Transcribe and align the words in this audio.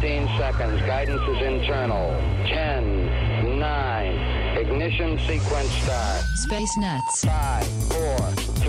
15 0.00 0.28
seconds. 0.36 0.80
Guidance 0.82 1.22
is 1.22 1.40
internal. 1.42 2.10
10, 2.48 3.58
9, 3.58 4.58
ignition 4.58 5.18
sequence 5.20 5.70
start. 5.70 6.22
Space 6.34 6.76
Nuts. 6.76 7.24
5, 7.24 7.66
4, 7.66 8.18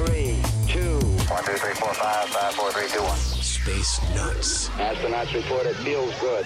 3, 0.06 0.42
2. 0.70 0.80
1, 0.80 1.44
2, 1.44 1.52
3, 1.52 1.74
4, 1.74 1.94
5, 1.94 2.30
5, 2.30 2.54
4, 2.54 2.72
3, 2.72 2.88
2, 2.88 3.04
1. 3.04 3.18
Space 3.18 4.16
Nuts. 4.16 4.70
Astronauts 4.70 5.34
report 5.34 5.66
it 5.66 5.76
feels 5.76 6.18
good. 6.22 6.46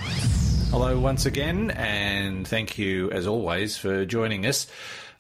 Hello 0.71 0.99
once 0.99 1.27
again, 1.27 1.69
and 1.71 2.47
thank 2.47 2.79
you 2.79 3.11
as 3.11 3.27
always 3.27 3.77
for 3.77 4.03
joining 4.05 4.47
us 4.47 4.65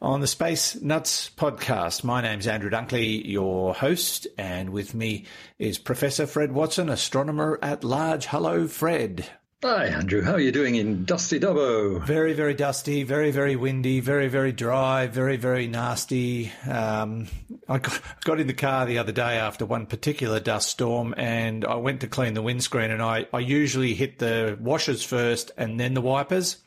on 0.01 0.21
the 0.21 0.27
Space 0.27 0.81
Nuts 0.81 1.29
podcast. 1.29 2.03
My 2.03 2.19
name's 2.23 2.47
Andrew 2.47 2.71
Dunkley, 2.71 3.23
your 3.23 3.75
host, 3.75 4.25
and 4.39 4.71
with 4.71 4.95
me 4.95 5.25
is 5.59 5.77
Professor 5.77 6.25
Fred 6.25 6.51
Watson, 6.51 6.89
astronomer 6.89 7.59
at 7.61 7.83
large. 7.83 8.25
Hello, 8.25 8.67
Fred. 8.67 9.29
Hi, 9.63 9.85
Andrew. 9.85 10.23
How 10.23 10.31
are 10.31 10.39
you 10.39 10.51
doing 10.51 10.73
in 10.73 11.05
Dusty 11.05 11.39
Dubbo? 11.39 12.03
Very, 12.03 12.33
very 12.33 12.55
dusty, 12.55 13.03
very, 13.03 13.29
very 13.29 13.55
windy, 13.55 13.99
very, 13.99 14.27
very 14.27 14.51
dry, 14.51 15.05
very, 15.05 15.37
very 15.37 15.67
nasty. 15.67 16.51
Um, 16.67 17.27
I 17.69 17.77
got, 17.77 18.01
got 18.23 18.39
in 18.39 18.47
the 18.47 18.55
car 18.55 18.87
the 18.87 18.97
other 18.97 19.11
day 19.11 19.37
after 19.37 19.67
one 19.67 19.85
particular 19.85 20.39
dust 20.39 20.69
storm 20.69 21.13
and 21.15 21.63
I 21.63 21.75
went 21.75 22.01
to 22.01 22.07
clean 22.07 22.33
the 22.33 22.41
windscreen 22.41 22.89
and 22.89 23.03
I, 23.03 23.27
I 23.31 23.37
usually 23.37 23.93
hit 23.93 24.17
the 24.17 24.57
washers 24.59 25.03
first 25.03 25.51
and 25.57 25.79
then 25.79 25.93
the 25.93 26.01
wipers. 26.01 26.57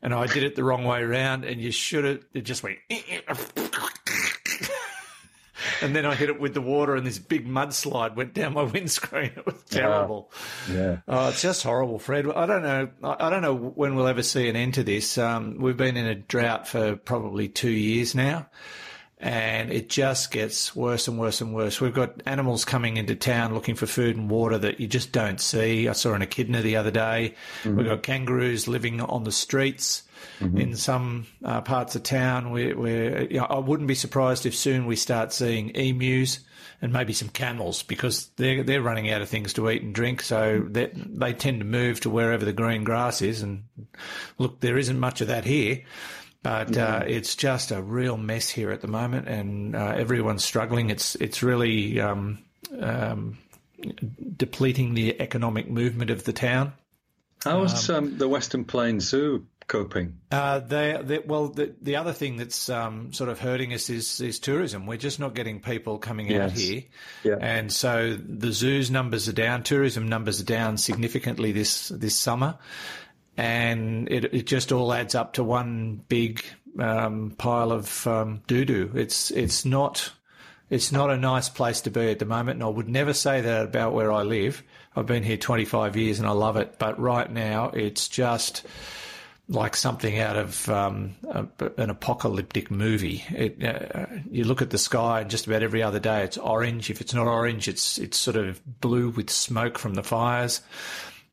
And 0.00 0.14
I 0.14 0.26
did 0.26 0.42
it 0.42 0.56
the 0.56 0.64
wrong 0.64 0.84
way 0.84 1.02
around 1.02 1.44
and 1.44 1.60
you 1.60 1.70
should 1.70 2.04
have, 2.04 2.24
it 2.32 2.46
just 2.46 2.62
went, 2.62 2.78
and 5.82 5.94
then 5.94 6.06
I 6.06 6.14
hit 6.14 6.28
it 6.28 6.40
with 6.40 6.54
the 6.54 6.60
water, 6.60 6.94
and 6.94 7.06
this 7.06 7.18
big 7.18 7.46
mudslide 7.46 8.14
went 8.16 8.34
down 8.34 8.54
my 8.54 8.62
windscreen. 8.74 9.32
It 9.36 9.46
was 9.46 9.62
terrible. 9.68 10.30
Yeah. 10.70 10.98
Oh, 11.08 11.28
it's 11.28 11.42
just 11.42 11.62
horrible, 11.62 11.98
Fred. 11.98 12.26
I 12.30 12.46
don't 12.46 12.62
know. 12.62 12.88
I 13.02 13.26
I 13.26 13.30
don't 13.30 13.42
know 13.42 13.54
when 13.54 13.94
we'll 13.94 14.08
ever 14.08 14.22
see 14.22 14.48
an 14.48 14.56
end 14.56 14.74
to 14.74 14.82
this. 14.82 15.18
Um, 15.18 15.56
we've 15.58 15.76
been 15.76 15.96
in 15.96 16.06
a 16.06 16.14
drought 16.14 16.68
for 16.68 16.96
probably 16.96 17.48
two 17.48 17.70
years 17.70 18.14
now, 18.14 18.48
and 19.20 19.70
it 19.70 19.90
just 19.90 20.30
gets 20.30 20.74
worse 20.74 21.06
and 21.06 21.18
worse 21.18 21.42
and 21.42 21.54
worse. 21.54 21.78
We've 21.80 21.94
got 21.94 22.22
animals 22.24 22.64
coming 22.64 22.96
into 22.96 23.14
town 23.14 23.52
looking 23.52 23.74
for 23.74 23.86
food 23.86 24.16
and 24.16 24.30
water 24.30 24.56
that 24.58 24.80
you 24.80 24.86
just 24.88 25.12
don't 25.12 25.40
see. 25.40 25.88
I 25.88 25.92
saw 25.92 26.14
an 26.14 26.22
echidna 26.22 26.62
the 26.62 26.76
other 26.76 26.90
day. 26.90 27.34
Mm-hmm. 27.62 27.76
We've 27.76 27.86
got 27.86 28.02
kangaroos 28.02 28.66
living 28.66 29.00
on 29.00 29.24
the 29.24 29.32
streets. 29.32 30.04
Mm-hmm. 30.40 30.58
In 30.58 30.76
some 30.76 31.26
uh, 31.44 31.62
parts 31.62 31.96
of 31.96 32.02
town, 32.02 32.50
where, 32.50 32.76
where 32.76 33.22
you 33.24 33.38
know, 33.38 33.46
I 33.46 33.58
wouldn't 33.58 33.88
be 33.88 33.94
surprised 33.94 34.44
if 34.44 34.54
soon 34.54 34.84
we 34.84 34.96
start 34.96 35.32
seeing 35.32 35.70
emus 35.70 36.40
and 36.82 36.92
maybe 36.92 37.12
some 37.12 37.28
camels 37.28 37.82
because 37.82 38.28
they're 38.36 38.62
they're 38.62 38.82
running 38.82 39.10
out 39.10 39.22
of 39.22 39.28
things 39.28 39.54
to 39.54 39.70
eat 39.70 39.82
and 39.82 39.94
drink. 39.94 40.20
So 40.20 40.60
mm-hmm. 40.60 40.72
they 40.72 40.90
they 40.94 41.32
tend 41.32 41.60
to 41.60 41.66
move 41.66 42.00
to 42.00 42.10
wherever 42.10 42.44
the 42.44 42.52
green 42.52 42.84
grass 42.84 43.22
is. 43.22 43.42
And 43.42 43.64
look, 44.38 44.60
there 44.60 44.78
isn't 44.78 44.98
much 44.98 45.20
of 45.20 45.28
that 45.28 45.44
here. 45.44 45.82
But 46.42 46.76
uh, 46.76 47.02
it's 47.06 47.36
just 47.36 47.70
a 47.70 47.82
real 47.82 48.16
mess 48.16 48.48
here 48.48 48.70
at 48.70 48.80
the 48.80 48.88
moment, 48.88 49.28
and 49.28 49.76
uh, 49.76 49.94
everyone's 49.96 50.42
struggling. 50.42 50.88
It's 50.88 51.14
it's 51.16 51.42
really 51.42 52.00
um, 52.00 52.38
um, 52.80 53.38
depleting 54.36 54.94
the 54.94 55.20
economic 55.20 55.68
movement 55.68 56.10
of 56.10 56.24
the 56.24 56.32
town. 56.32 56.72
How's 57.44 57.88
um, 57.90 58.18
the 58.18 58.28
Western 58.28 58.64
Plains 58.64 59.08
Zoo 59.08 59.46
coping? 59.66 60.18
Uh, 60.30 60.58
they, 60.58 61.00
they, 61.02 61.18
well, 61.20 61.48
the, 61.48 61.74
the 61.80 61.96
other 61.96 62.12
thing 62.12 62.36
that's 62.36 62.68
um, 62.68 63.12
sort 63.12 63.30
of 63.30 63.38
hurting 63.38 63.72
us 63.72 63.88
is, 63.88 64.20
is 64.20 64.38
tourism. 64.38 64.84
We're 64.84 64.98
just 64.98 65.20
not 65.20 65.34
getting 65.34 65.60
people 65.60 65.98
coming 65.98 66.34
out 66.36 66.50
here. 66.52 66.82
Yeah. 67.22 67.36
And 67.40 67.72
so 67.72 68.14
the 68.16 68.52
zoos 68.52 68.90
numbers 68.90 69.28
are 69.28 69.32
down, 69.32 69.62
tourism 69.62 70.08
numbers 70.08 70.40
are 70.40 70.44
down 70.44 70.76
significantly 70.76 71.52
this, 71.52 71.88
this 71.88 72.16
summer. 72.16 72.58
And 73.40 74.10
it, 74.10 74.34
it 74.34 74.46
just 74.46 74.70
all 74.70 74.92
adds 74.92 75.14
up 75.14 75.34
to 75.34 75.44
one 75.44 76.02
big 76.08 76.44
um, 76.78 77.34
pile 77.38 77.72
of 77.72 78.06
um, 78.06 78.42
doo 78.46 78.64
doo. 78.64 78.90
It's, 78.94 79.30
it's 79.30 79.64
not. 79.64 80.12
It's 80.68 80.92
not 80.92 81.10
a 81.10 81.16
nice 81.16 81.48
place 81.48 81.80
to 81.80 81.90
be 81.90 82.12
at 82.12 82.20
the 82.20 82.24
moment, 82.24 82.58
and 82.58 82.62
I 82.62 82.68
would 82.68 82.88
never 82.88 83.12
say 83.12 83.40
that 83.40 83.64
about 83.64 83.92
where 83.92 84.12
I 84.12 84.22
live. 84.22 84.62
I've 84.94 85.06
been 85.06 85.24
here 85.24 85.36
25 85.36 85.96
years 85.96 86.20
and 86.20 86.28
I 86.28 86.30
love 86.32 86.56
it, 86.56 86.78
but 86.78 87.00
right 87.00 87.28
now 87.28 87.70
it's 87.70 88.08
just 88.08 88.64
like 89.50 89.74
something 89.74 90.18
out 90.20 90.36
of 90.36 90.68
um, 90.68 91.16
a, 91.28 91.46
an 91.76 91.90
apocalyptic 91.90 92.70
movie. 92.70 93.24
It, 93.30 93.62
uh, 93.64 94.06
you 94.30 94.44
look 94.44 94.62
at 94.62 94.70
the 94.70 94.78
sky, 94.78 95.22
and 95.22 95.30
just 95.30 95.46
about 95.46 95.62
every 95.62 95.82
other 95.82 95.98
day 95.98 96.22
it's 96.22 96.38
orange. 96.38 96.88
If 96.88 97.00
it's 97.00 97.12
not 97.12 97.26
orange, 97.26 97.66
it's 97.66 97.98
it's 97.98 98.16
sort 98.16 98.36
of 98.36 98.60
blue 98.80 99.10
with 99.10 99.28
smoke 99.28 99.76
from 99.76 99.94
the 99.94 100.04
fires. 100.04 100.60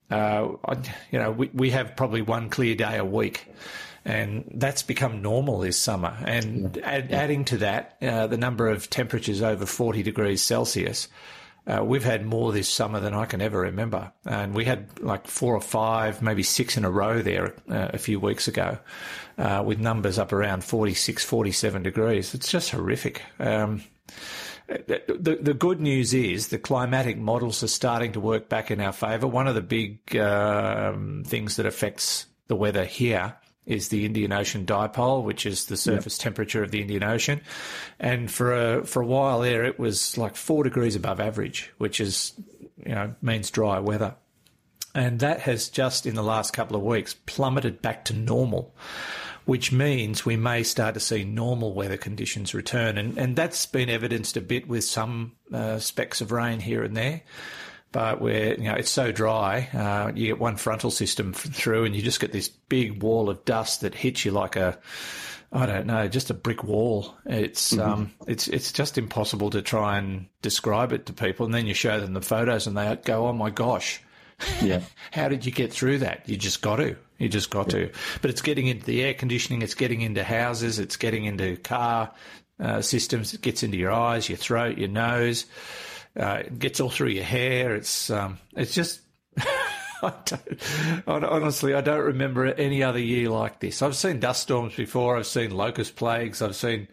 Uh, 0.09 0.49
I, 0.65 0.77
you 1.11 1.19
know, 1.19 1.31
we, 1.31 1.49
we 1.53 1.69
have 1.71 1.95
probably 1.95 2.21
one 2.21 2.49
clear 2.49 2.75
day 2.75 2.97
a 2.97 3.05
week, 3.05 3.47
and 4.05 4.49
that's 4.55 4.83
become 4.83 5.21
normal 5.21 5.59
this 5.59 5.77
summer. 5.77 6.15
And 6.25 6.77
add, 6.79 7.11
adding 7.11 7.45
to 7.45 7.57
that, 7.57 7.97
uh, 8.01 8.27
the 8.27 8.37
number 8.37 8.67
of 8.69 8.89
temperatures 8.89 9.41
over 9.41 9.65
40 9.65 10.03
degrees 10.03 10.41
Celsius. 10.41 11.07
Uh, 11.67 11.83
we've 11.83 12.03
had 12.03 12.25
more 12.25 12.53
this 12.53 12.69
summer 12.69 13.01
than 13.01 13.13
I 13.13 13.25
can 13.25 13.41
ever 13.41 13.59
remember. 13.59 14.13
And 14.25 14.55
we 14.55 14.63
had 14.63 14.87
like 15.01 15.27
four 15.27 15.53
or 15.53 15.59
five, 15.59 16.21
maybe 16.21 16.41
six 16.41 16.77
in 16.77 16.85
a 16.85 16.89
row 16.89 17.21
there 17.21 17.47
uh, 17.69 17.89
a 17.93 17.97
few 17.97 18.21
weeks 18.21 18.47
ago, 18.47 18.77
uh, 19.37 19.63
with 19.65 19.77
numbers 19.77 20.17
up 20.17 20.31
around 20.31 20.63
46, 20.63 21.25
47 21.25 21.83
degrees. 21.83 22.33
It's 22.33 22.49
just 22.49 22.69
horrific. 22.69 23.21
Um, 23.39 23.83
the, 24.67 25.37
the 25.41 25.53
good 25.53 25.79
news 25.79 26.13
is 26.13 26.49
the 26.49 26.57
climatic 26.57 27.17
models 27.17 27.63
are 27.63 27.67
starting 27.67 28.11
to 28.13 28.19
work 28.19 28.49
back 28.49 28.69
in 28.69 28.81
our 28.81 28.91
favour. 28.91 29.27
One 29.27 29.47
of 29.47 29.55
the 29.55 29.61
big 29.61 30.15
um, 30.17 31.23
things 31.25 31.55
that 31.55 31.65
affects 31.65 32.27
the 32.47 32.55
weather 32.55 32.85
here 32.85 33.35
is 33.65 33.89
the 33.89 34.05
Indian 34.05 34.31
Ocean 34.31 34.65
dipole, 34.65 35.23
which 35.23 35.45
is 35.45 35.65
the 35.65 35.75
surface 35.75 36.17
temperature 36.17 36.63
of 36.63 36.71
the 36.71 36.81
Indian 36.81 37.03
Ocean. 37.03 37.41
And 37.99 38.31
for 38.31 38.53
a, 38.53 38.85
for 38.85 39.01
a 39.01 39.05
while 39.05 39.41
there, 39.41 39.65
it 39.65 39.77
was 39.77 40.17
like 40.17 40.35
four 40.35 40.63
degrees 40.63 40.95
above 40.95 41.19
average, 41.19 41.71
which 41.77 41.99
is, 41.99 42.33
you 42.85 42.95
know, 42.95 43.13
means 43.21 43.51
dry 43.51 43.79
weather. 43.79 44.15
And 44.95 45.19
that 45.19 45.41
has 45.41 45.69
just 45.69 46.05
in 46.05 46.15
the 46.15 46.23
last 46.23 46.53
couple 46.53 46.77
of 46.77 46.81
weeks 46.81 47.15
plummeted 47.25 47.81
back 47.81 48.05
to 48.05 48.13
normal, 48.13 48.73
which 49.47 49.71
means 49.71 50.25
we 50.25 50.35
may 50.35 50.61
start 50.61 50.93
to 50.93 50.99
see 50.99 51.23
normal 51.23 51.73
weather 51.73 51.95
conditions 51.95 52.53
return. 52.53 52.97
And, 52.97 53.17
and 53.17 53.33
that's 53.33 53.65
been 53.65 53.89
evidenced 53.89 54.35
a 54.35 54.41
bit 54.41 54.67
with 54.67 54.83
some 54.83 55.37
uh, 55.53 55.79
specks 55.79 56.19
of 56.19 56.33
rain 56.33 56.59
here 56.59 56.83
and 56.83 56.97
there. 56.97 57.21
But 57.93 58.19
where 58.19 58.55
you 58.55 58.65
know 58.65 58.73
it's 58.73 58.91
so 58.91 59.13
dry, 59.13 59.69
uh, 59.73 60.11
you 60.13 60.27
get 60.27 60.39
one 60.39 60.57
frontal 60.57 60.91
system 60.91 61.31
through, 61.31 61.85
and 61.85 61.95
you 61.95 62.01
just 62.01 62.19
get 62.19 62.33
this 62.33 62.49
big 62.49 63.01
wall 63.01 63.29
of 63.29 63.45
dust 63.45 63.79
that 63.81 63.95
hits 63.95 64.25
you 64.25 64.31
like 64.31 64.57
a, 64.57 64.77
I 65.53 65.65
don't 65.65 65.87
know, 65.87 66.09
just 66.09 66.29
a 66.29 66.33
brick 66.33 66.65
wall. 66.65 67.15
It's 67.25 67.77
um, 67.77 68.11
it's 68.27 68.49
it's 68.49 68.73
just 68.73 68.97
impossible 68.97 69.49
to 69.51 69.61
try 69.61 69.97
and 69.97 70.27
describe 70.41 70.91
it 70.91 71.05
to 71.05 71.13
people. 71.13 71.45
And 71.45 71.55
then 71.55 71.65
you 71.65 71.73
show 71.73 72.01
them 72.01 72.13
the 72.13 72.21
photos, 72.21 72.67
and 72.67 72.77
they 72.77 72.99
go, 73.05 73.25
"Oh 73.27 73.33
my 73.33 73.49
gosh, 73.49 74.01
Yeah. 74.61 74.81
how 75.11 75.29
did 75.29 75.45
you 75.45 75.53
get 75.53 75.71
through 75.71 75.99
that? 75.99 76.27
You 76.27 76.35
just 76.35 76.61
got 76.61 76.75
to. 76.75 76.97
You 77.17 77.29
just 77.29 77.49
got 77.49 77.69
to. 77.69 77.91
But 78.21 78.31
it's 78.31 78.41
getting 78.41 78.67
into 78.67 78.85
the 78.85 79.03
air 79.03 79.13
conditioning. 79.13 79.61
It's 79.61 79.73
getting 79.73 80.01
into 80.01 80.23
houses. 80.23 80.79
It's 80.79 80.97
getting 80.97 81.25
into 81.25 81.57
car 81.57 82.11
uh, 82.59 82.81
systems. 82.81 83.33
It 83.33 83.41
gets 83.41 83.63
into 83.63 83.77
your 83.77 83.91
eyes, 83.91 84.29
your 84.29 84.37
throat, 84.37 84.77
your 84.77 84.89
nose. 84.89 85.45
Uh, 86.15 86.43
it 86.45 86.59
gets 86.59 86.79
all 86.79 86.89
through 86.89 87.09
your 87.09 87.23
hair. 87.23 87.75
It's 87.75 88.09
um, 88.09 88.37
it's 88.55 88.73
just. 88.73 89.01
I 90.03 90.13
don't, 90.25 91.23
honestly, 91.23 91.73
I 91.73 91.81
don't 91.81 92.03
remember 92.05 92.45
any 92.45 92.83
other 92.83 92.99
year 92.99 93.29
like 93.29 93.59
this. 93.59 93.81
I've 93.81 93.95
seen 93.95 94.19
dust 94.19 94.43
storms 94.43 94.75
before. 94.75 95.17
I've 95.17 95.25
seen 95.25 95.49
locust 95.49 95.95
plagues. 95.95 96.39
I've 96.39 96.55
seen, 96.55 96.87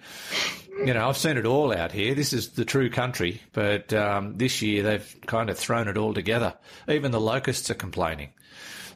you 0.79 0.95
know, 0.95 1.07
I've 1.07 1.19
seen 1.19 1.37
it 1.37 1.45
all 1.45 1.77
out 1.77 1.93
here. 1.93 2.15
This 2.15 2.33
is 2.33 2.51
the 2.51 2.65
true 2.65 2.89
country. 2.89 3.43
But 3.53 3.93
um, 3.93 4.39
this 4.39 4.63
year 4.63 4.83
they've 4.83 5.17
kind 5.27 5.51
of 5.51 5.59
thrown 5.59 5.89
it 5.89 5.99
all 5.99 6.15
together. 6.15 6.55
Even 6.89 7.11
the 7.13 7.21
locusts 7.21 7.71
are 7.71 7.75
complaining. 7.75 8.31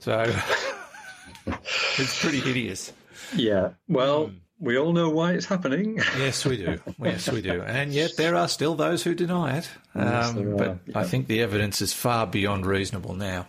So 0.01 0.35
it's 1.99 2.21
pretty 2.21 2.41
hideous. 2.41 2.93
Yeah. 3.35 3.71
Well, 3.89 4.31
we 4.61 4.77
all 4.79 4.93
know 4.93 5.11
why 5.11 5.33
it's 5.33 5.47
happening. 5.47 6.01
Yes, 6.19 6.45
we 6.45 6.57
do. 6.57 6.81
Yes, 7.01 7.31
we 7.31 7.43
do. 7.43 7.63
And 7.63 7.93
yet 7.93 8.17
there 8.17 8.35
are 8.35 8.49
still 8.49 8.75
those 8.75 9.03
who 9.03 9.15
deny 9.15 9.59
it. 9.59 9.69
Yes, 9.95 10.31
Um, 10.31 10.57
but 10.57 10.69
are, 10.69 10.79
I 10.95 11.05
think 11.05 11.27
the 11.29 11.43
evidence 11.43 11.81
is 11.81 11.93
far 11.93 12.27
beyond 12.27 12.67
reasonable 12.67 13.15
now. 13.15 13.47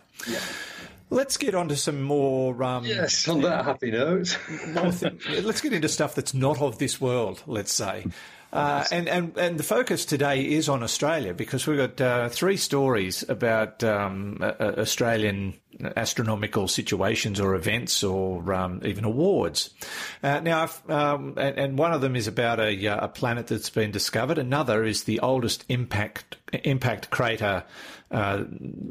Let's 1.12 1.38
get 1.38 1.56
on 1.56 1.70
to 1.70 1.76
some 1.76 2.02
more. 2.04 2.62
Um, 2.64 2.86
yes. 2.86 3.28
On 3.28 3.42
that 3.42 3.66
happy 3.66 3.90
note. 3.90 4.38
let's 5.42 5.62
get 5.62 5.74
into 5.74 5.90
stuff 5.90 6.14
that's 6.14 6.36
not 6.36 6.62
of 6.62 6.78
this 6.78 7.02
world. 7.02 7.42
Let's 7.48 7.74
say. 7.74 8.06
Uh, 8.52 8.84
and, 8.92 9.08
and, 9.08 9.38
and 9.38 9.60
the 9.60 9.64
focus 9.64 10.06
today 10.06 10.42
is 10.42 10.70
on 10.70 10.82
Australia 10.82 11.34
because 11.34 11.68
we've 11.68 11.78
got 11.78 12.02
uh, 12.02 12.30
three 12.30 12.58
stories 12.58 13.24
about 13.30 13.84
um, 13.84 14.40
uh, 14.42 14.54
Australian 14.78 15.54
astronomical 15.96 16.68
situations 16.68 17.40
or 17.40 17.56
events 17.56 18.04
or 18.04 18.54
um, 18.54 18.82
even 18.84 19.04
awards. 19.04 19.70
Uh, 20.24 20.40
now, 20.40 20.64
if, 20.64 20.90
um, 20.90 21.36
and, 21.38 21.58
and 21.58 21.78
one 21.78 21.94
of 21.94 22.02
them 22.02 22.16
is 22.16 22.28
about 22.28 22.60
a, 22.60 22.88
uh, 22.88 23.06
a 23.06 23.08
planet 23.08 23.48
that's 23.48 23.70
been 23.70 23.92
discovered. 23.92 24.38
Another 24.38 24.84
is 24.84 25.04
the 25.04 25.20
oldest 25.20 25.64
impact 25.70 26.38
impact 26.64 27.10
crater 27.12 27.64
uh, 28.12 28.44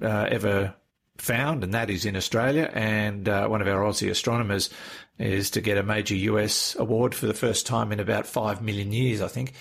uh, 0.02 0.28
ever 0.30 0.74
found, 1.16 1.64
and 1.64 1.74
that 1.74 1.90
is 1.90 2.04
in 2.04 2.16
Australia. 2.16 2.70
And 2.72 3.28
uh, 3.28 3.48
one 3.48 3.60
of 3.60 3.68
our 3.68 3.82
Aussie 3.82 4.10
astronomers 4.10 4.70
is 5.18 5.50
to 5.50 5.60
get 5.60 5.78
a 5.78 5.82
major 5.82 6.14
US 6.14 6.76
award 6.76 7.14
for 7.14 7.26
the 7.26 7.34
first 7.34 7.66
time 7.66 7.92
in 7.92 8.00
about 8.00 8.26
five 8.26 8.62
million 8.62 8.92
years, 8.92 9.20
I 9.20 9.28
think. 9.28 9.52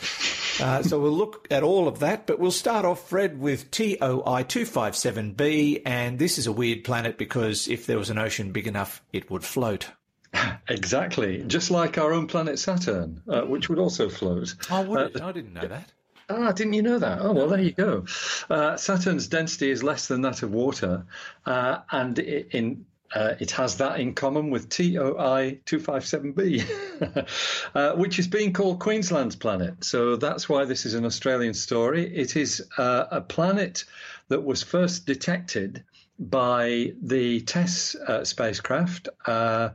Uh, 0.61 0.83
so 0.83 0.99
we'll 0.99 1.11
look 1.11 1.47
at 1.51 1.63
all 1.63 1.87
of 1.87 1.99
that, 1.99 2.25
but 2.27 2.39
we'll 2.39 2.51
start 2.51 2.85
off, 2.85 3.09
Fred, 3.09 3.39
with 3.39 3.69
TOI 3.71 4.43
257b. 4.43 5.81
And 5.85 6.19
this 6.19 6.37
is 6.37 6.47
a 6.47 6.51
weird 6.51 6.83
planet 6.83 7.17
because 7.17 7.67
if 7.67 7.85
there 7.85 7.97
was 7.97 8.09
an 8.09 8.17
ocean 8.17 8.51
big 8.51 8.67
enough, 8.67 9.01
it 9.13 9.29
would 9.29 9.43
float. 9.43 9.89
Exactly, 10.69 11.43
just 11.47 11.71
like 11.71 11.97
our 11.97 12.11
own 12.11 12.27
planet 12.27 12.59
Saturn, 12.59 13.21
uh, 13.29 13.43
which 13.43 13.69
would 13.69 13.79
also 13.79 14.09
float. 14.09 14.53
Oh, 14.69 14.83
would 14.83 15.19
uh, 15.19 15.25
I 15.25 15.31
didn't 15.31 15.53
know 15.53 15.65
that. 15.67 15.89
Ah, 16.29 16.51
didn't 16.51 16.73
you 16.73 16.81
know 16.81 16.99
that? 16.99 17.19
Oh, 17.21 17.31
well, 17.31 17.47
there 17.47 17.61
you 17.61 17.71
go. 17.71 18.05
Uh, 18.49 18.75
Saturn's 18.75 19.27
density 19.27 19.71
is 19.71 19.81
less 19.81 20.09
than 20.09 20.21
that 20.23 20.43
of 20.43 20.51
water, 20.51 21.05
uh, 21.45 21.79
and 21.89 22.19
in 22.19 22.85
uh, 23.13 23.35
it 23.39 23.51
has 23.51 23.77
that 23.77 23.99
in 23.99 24.13
common 24.13 24.49
with 24.49 24.69
TOI 24.69 25.59
257b, 25.65 27.27
uh, 27.75 27.95
which 27.95 28.19
is 28.19 28.27
being 28.27 28.53
called 28.53 28.79
Queensland's 28.79 29.35
planet. 29.35 29.83
So 29.83 30.15
that's 30.15 30.49
why 30.49 30.65
this 30.65 30.85
is 30.85 30.93
an 30.93 31.05
Australian 31.05 31.53
story. 31.53 32.13
It 32.13 32.35
is 32.35 32.67
uh, 32.77 33.05
a 33.11 33.21
planet 33.21 33.85
that 34.27 34.43
was 34.43 34.63
first 34.63 35.05
detected 35.05 35.83
by 36.19 36.93
the 37.01 37.41
TESS 37.41 37.95
uh, 37.95 38.25
spacecraft. 38.25 39.09
I 39.25 39.71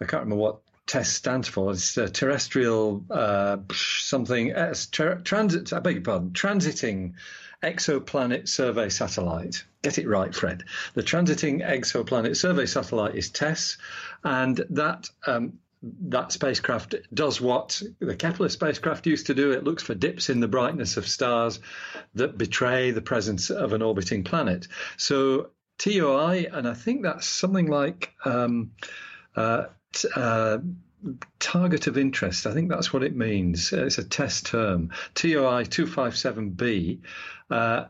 can't 0.00 0.24
remember 0.24 0.36
what 0.36 0.60
TESS 0.86 1.12
stands 1.12 1.48
for. 1.48 1.72
It's 1.72 1.96
a 1.96 2.08
terrestrial 2.08 3.04
uh, 3.10 3.58
something 3.72 4.52
uh, 4.52 4.74
transit. 5.24 5.72
I 5.72 5.78
beg 5.78 5.94
your 5.94 6.02
pardon. 6.02 6.30
Transiting 6.30 7.14
exoplanet 7.64 8.48
survey 8.48 8.88
satellite. 8.88 9.64
Get 9.82 9.98
it 9.98 10.08
right, 10.08 10.34
Fred. 10.34 10.64
The 10.94 11.02
transiting 11.02 11.66
exoplanet 11.66 12.36
survey 12.36 12.66
satellite 12.66 13.16
is 13.16 13.30
TESS, 13.30 13.78
and 14.22 14.64
that. 14.70 15.08
Um, 15.26 15.58
that 16.00 16.32
spacecraft 16.32 16.94
does 17.12 17.42
what 17.42 17.82
the 17.98 18.16
Kepler 18.16 18.48
spacecraft 18.48 19.06
used 19.06 19.26
to 19.26 19.34
do. 19.34 19.52
It 19.52 19.64
looks 19.64 19.82
for 19.82 19.94
dips 19.94 20.30
in 20.30 20.40
the 20.40 20.48
brightness 20.48 20.96
of 20.96 21.06
stars 21.06 21.60
that 22.14 22.38
betray 22.38 22.90
the 22.90 23.02
presence 23.02 23.50
of 23.50 23.74
an 23.74 23.82
orbiting 23.82 24.24
planet. 24.24 24.66
So 24.96 25.50
TOI, 25.76 26.46
and 26.50 26.66
I 26.66 26.72
think 26.72 27.02
that's 27.02 27.26
something 27.26 27.66
like 27.66 28.14
um, 28.24 28.70
uh, 29.36 29.64
uh, 30.16 30.58
target 31.38 31.86
of 31.86 31.98
interest. 31.98 32.46
I 32.46 32.52
think 32.52 32.68
that's 32.68 32.92
what 32.92 33.02
it 33.02 33.16
means. 33.16 33.72
It's 33.72 33.98
a 33.98 34.04
TESS 34.04 34.42
term. 34.42 34.90
TOI 35.14 35.64
257b 35.64 37.00
uh, 37.50 37.84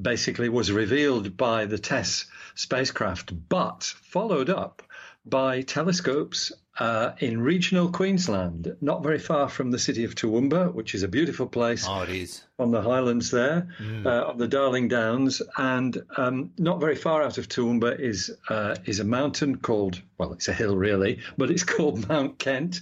basically 0.00 0.48
was 0.48 0.72
revealed 0.72 1.36
by 1.36 1.66
the 1.66 1.78
TESS 1.78 2.26
spacecraft, 2.54 3.32
but 3.48 3.84
followed 3.84 4.50
up 4.50 4.82
by 5.24 5.62
telescopes 5.62 6.52
uh, 6.78 7.12
in 7.18 7.40
regional 7.40 7.90
Queensland, 7.90 8.76
not 8.80 9.02
very 9.02 9.18
far 9.18 9.48
from 9.48 9.70
the 9.70 9.78
city 9.78 10.04
of 10.04 10.14
Toowoomba, 10.14 10.72
which 10.72 10.94
is 10.94 11.02
a 11.02 11.08
beautiful 11.08 11.46
place. 11.46 11.84
Oh, 11.88 12.02
it 12.02 12.10
is. 12.10 12.42
On 12.58 12.70
the 12.70 12.82
highlands 12.82 13.30
there, 13.30 13.68
mm. 13.80 14.04
uh, 14.04 14.28
on 14.28 14.38
the 14.38 14.48
Darling 14.48 14.88
Downs. 14.88 15.42
And 15.56 16.02
um, 16.16 16.52
not 16.58 16.80
very 16.80 16.96
far 16.96 17.22
out 17.22 17.38
of 17.38 17.48
Toowoomba 17.48 17.98
is, 17.98 18.32
uh, 18.48 18.76
is 18.84 19.00
a 19.00 19.04
mountain 19.04 19.56
called, 19.56 20.00
well, 20.18 20.32
it's 20.32 20.48
a 20.48 20.52
hill 20.52 20.76
really, 20.76 21.20
but 21.36 21.50
it's 21.50 21.64
called 21.74 22.08
Mount 22.08 22.38
Kent. 22.38 22.80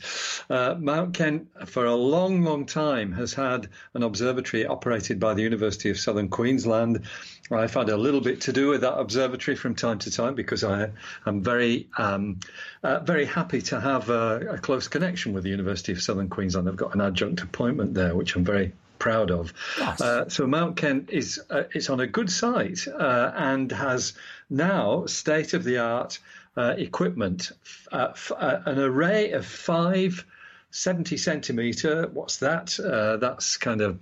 Uh, 0.49 0.75
Mount 0.79 1.15
Kent, 1.15 1.49
for 1.67 1.87
a 1.87 1.95
long, 1.95 2.43
long 2.43 2.67
time, 2.67 3.13
has 3.13 3.33
had 3.33 3.69
an 3.95 4.03
observatory 4.03 4.67
operated 4.67 5.21
by 5.21 5.35
the 5.35 5.43
University 5.43 5.91
of 5.91 5.99
Southern 5.99 6.29
Queensland. 6.29 7.07
I've 7.51 7.75
had 7.75 7.89
a 7.91 7.97
little 7.97 8.21
bit 8.21 8.43
to 8.43 8.53
do 8.53 8.69
with 8.69 8.81
that 8.81 8.99
observatory 8.99 9.57
from 9.57 9.75
time 9.75 9.99
to 10.01 10.11
time 10.11 10.35
because 10.35 10.65
I 10.65 10.91
am 11.27 11.43
very, 11.43 11.89
um, 11.97 12.41
uh, 12.83 13.01
very 13.01 13.25
happy 13.25 13.63
to 13.63 13.81
have 13.87 14.11
a, 14.11 14.55
a, 14.55 14.59
close 14.59 14.89
connection 14.89 15.33
with 15.33 15.45
the 15.45 15.51
University 15.51 15.93
of 15.93 16.03
Southern 16.03 16.29
Queensland. 16.29 16.69
I've 16.69 16.77
got 16.77 16.95
an 16.95 17.01
adjunct 17.01 17.41
appointment 17.43 17.95
there, 17.95 18.15
which 18.15 18.37
I'm 18.37 18.45
very 18.45 18.73
proud 18.99 19.31
of. 19.31 19.53
Yes. 19.79 20.01
Uh, 20.01 20.29
so 20.29 20.47
Mount 20.47 20.77
Kent 20.77 21.11
is 21.11 21.41
uh, 21.51 21.65
it's 21.73 21.91
on 21.91 22.01
a 22.01 22.07
good 22.07 22.31
site 22.31 22.87
uh, 22.89 23.33
and 23.35 23.71
has 23.73 24.15
now 24.51 25.07
state 25.07 25.55
of 25.55 25.65
the 25.65 25.79
art 25.79 26.19
uh, 26.57 26.75
equipment, 26.77 27.53
uh, 27.93 28.09
f- 28.11 28.33
uh, 28.37 28.61
an 28.67 28.79
array 28.79 29.33
of 29.33 29.45
five 29.47 30.25
70 30.71 31.17
centimeter. 31.17 32.09
What's 32.13 32.39
that? 32.39 32.79
Uh, 32.79 33.17
that's 33.17 33.57
kind 33.57 33.81
of 33.81 33.99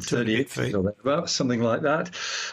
38 0.00 0.48
feet 0.50 0.74
or 0.74 0.82
thereabouts, 0.82 1.32
something 1.32 1.60
like 1.60 1.82
that. 1.82 2.10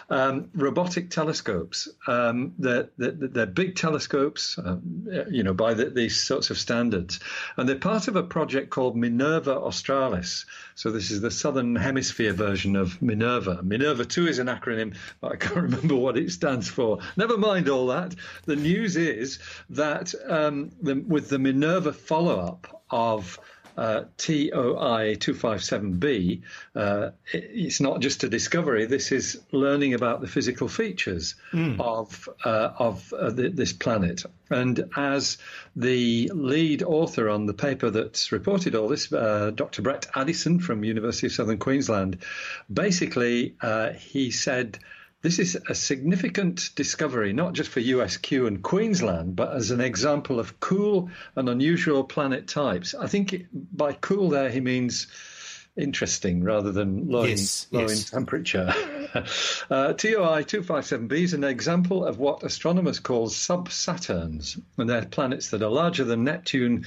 Um, 0.09 0.49
robotic 0.55 1.09
telescopes. 1.09 1.87
Um, 2.07 2.53
they're, 2.57 2.89
they're, 2.97 3.11
they're, 3.11 3.45
big 3.45 3.75
telescopes, 3.75 4.57
um, 4.57 5.07
you 5.29 5.43
know, 5.43 5.53
by 5.53 5.73
the, 5.73 5.89
these 5.89 6.19
sorts 6.19 6.49
of 6.49 6.57
standards. 6.57 7.19
And 7.57 7.67
they're 7.67 7.75
part 7.75 8.07
of 8.07 8.15
a 8.15 8.23
project 8.23 8.69
called 8.69 8.95
Minerva 8.95 9.57
Australis. 9.57 10.45
So 10.75 10.91
this 10.91 11.11
is 11.11 11.21
the 11.21 11.31
Southern 11.31 11.75
Hemisphere 11.75 12.33
version 12.33 12.75
of 12.75 13.01
Minerva. 13.01 13.61
Minerva 13.61 14.05
2 14.05 14.27
is 14.27 14.39
an 14.39 14.47
acronym, 14.47 14.95
but 15.19 15.33
I 15.33 15.35
can't 15.35 15.55
remember 15.71 15.95
what 15.95 16.17
it 16.17 16.31
stands 16.31 16.69
for. 16.69 16.99
Never 17.17 17.37
mind 17.37 17.69
all 17.69 17.87
that. 17.87 18.15
The 18.45 18.55
news 18.55 18.95
is 18.95 19.39
that 19.69 20.15
um, 20.27 20.71
the, 20.81 20.95
with 20.95 21.29
the 21.29 21.39
Minerva 21.39 21.93
follow 21.93 22.39
up, 22.39 22.80
of 22.91 23.39
uh, 23.77 24.03
TOI 24.17 25.15
257b, 25.15 26.41
uh, 26.75 27.09
it's 27.33 27.79
not 27.79 27.99
just 27.99 28.23
a 28.23 28.29
discovery. 28.29 28.85
This 28.85 29.11
is 29.11 29.41
learning 29.51 29.93
about 29.93 30.21
the 30.21 30.27
physical 30.27 30.67
features 30.67 31.35
mm. 31.51 31.79
of 31.79 32.27
uh, 32.43 32.71
of 32.77 33.13
uh, 33.13 33.31
the, 33.31 33.49
this 33.49 33.73
planet. 33.73 34.23
And 34.49 34.89
as 34.95 35.37
the 35.75 36.29
lead 36.33 36.83
author 36.83 37.29
on 37.29 37.45
the 37.45 37.53
paper 37.53 37.89
that's 37.89 38.31
reported 38.31 38.75
all 38.75 38.89
this, 38.89 39.11
uh, 39.11 39.51
Dr. 39.55 39.81
Brett 39.81 40.07
Addison 40.13 40.59
from 40.59 40.83
University 40.83 41.27
of 41.27 41.33
Southern 41.33 41.57
Queensland, 41.57 42.17
basically 42.71 43.55
uh, 43.61 43.91
he 43.93 44.31
said 44.31 44.79
this 45.21 45.37
is 45.37 45.57
a 45.69 45.75
significant 45.75 46.71
discovery, 46.75 47.31
not 47.33 47.53
just 47.53 47.69
for 47.69 47.79
USQ 47.79 48.47
and 48.47 48.63
Queensland, 48.63 49.35
but 49.35 49.53
as 49.53 49.71
an 49.71 49.81
example 49.81 50.39
of 50.39 50.59
cool 50.59 51.09
and 51.35 51.47
unusual 51.47 52.03
planet 52.03 52.47
types. 52.47 52.95
I 52.95 53.07
think 53.07 53.45
by 53.53 53.93
cool 53.93 54.29
there 54.29 54.49
he 54.49 54.59
means 54.59 55.07
interesting 55.77 56.43
rather 56.43 56.71
than 56.71 57.07
low, 57.09 57.23
yes, 57.23 57.67
in, 57.71 57.77
low 57.77 57.87
yes. 57.87 58.11
in 58.11 58.17
temperature. 58.17 58.73
uh, 59.69 59.93
TOI 59.93 60.43
257b 60.43 61.11
is 61.13 61.33
an 61.33 61.43
example 61.43 62.03
of 62.05 62.17
what 62.17 62.43
astronomers 62.43 62.99
call 62.99 63.29
sub-Saturns, 63.29 64.61
and 64.77 64.89
they're 64.89 65.05
planets 65.05 65.51
that 65.51 65.61
are 65.61 65.69
larger 65.69 66.03
than 66.03 66.23
Neptune 66.23 66.85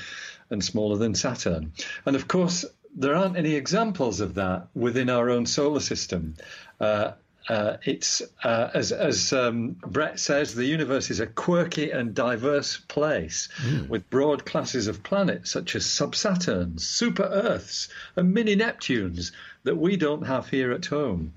and 0.51 0.63
smaller 0.63 0.97
than 0.99 1.15
Saturn. 1.15 1.73
And 2.05 2.17
of 2.17 2.29
course, 2.29 2.65
there 2.97 3.15
aren't 3.15 3.37
any 3.37 3.55
examples 3.55 4.21
of 4.21 4.35
that 4.35 4.69
within 4.75 5.09
our 5.09 5.31
own 5.31 5.47
solar 5.47 5.81
system. 5.81 6.37
Uh, 6.81 7.13
uh, 7.49 7.77
it's 7.85 8.23
uh, 8.43 8.71
as 8.73 8.91
as 8.93 9.33
um, 9.33 9.77
Brett 9.87 10.19
says, 10.19 10.55
the 10.55 10.65
universe 10.65 11.11
is 11.11 11.21
a 11.21 11.27
quirky 11.27 11.91
and 11.91 12.15
diverse 12.15 12.79
place 12.79 13.49
mm. 13.63 13.89
with 13.89 14.09
broad 14.09 14.47
classes 14.47 14.87
of 14.87 15.03
planets 15.03 15.51
such 15.51 15.77
as 15.77 15.85
sub-Saturns, 15.85 16.81
super 16.81 17.25
Earths, 17.25 17.89
and 18.17 18.33
mini 18.33 18.57
Neptunes 18.57 19.33
that 19.65 19.77
we 19.77 19.97
don't 19.97 20.27
have 20.27 20.49
here 20.49 20.73
at 20.73 20.87
home. 20.87 21.33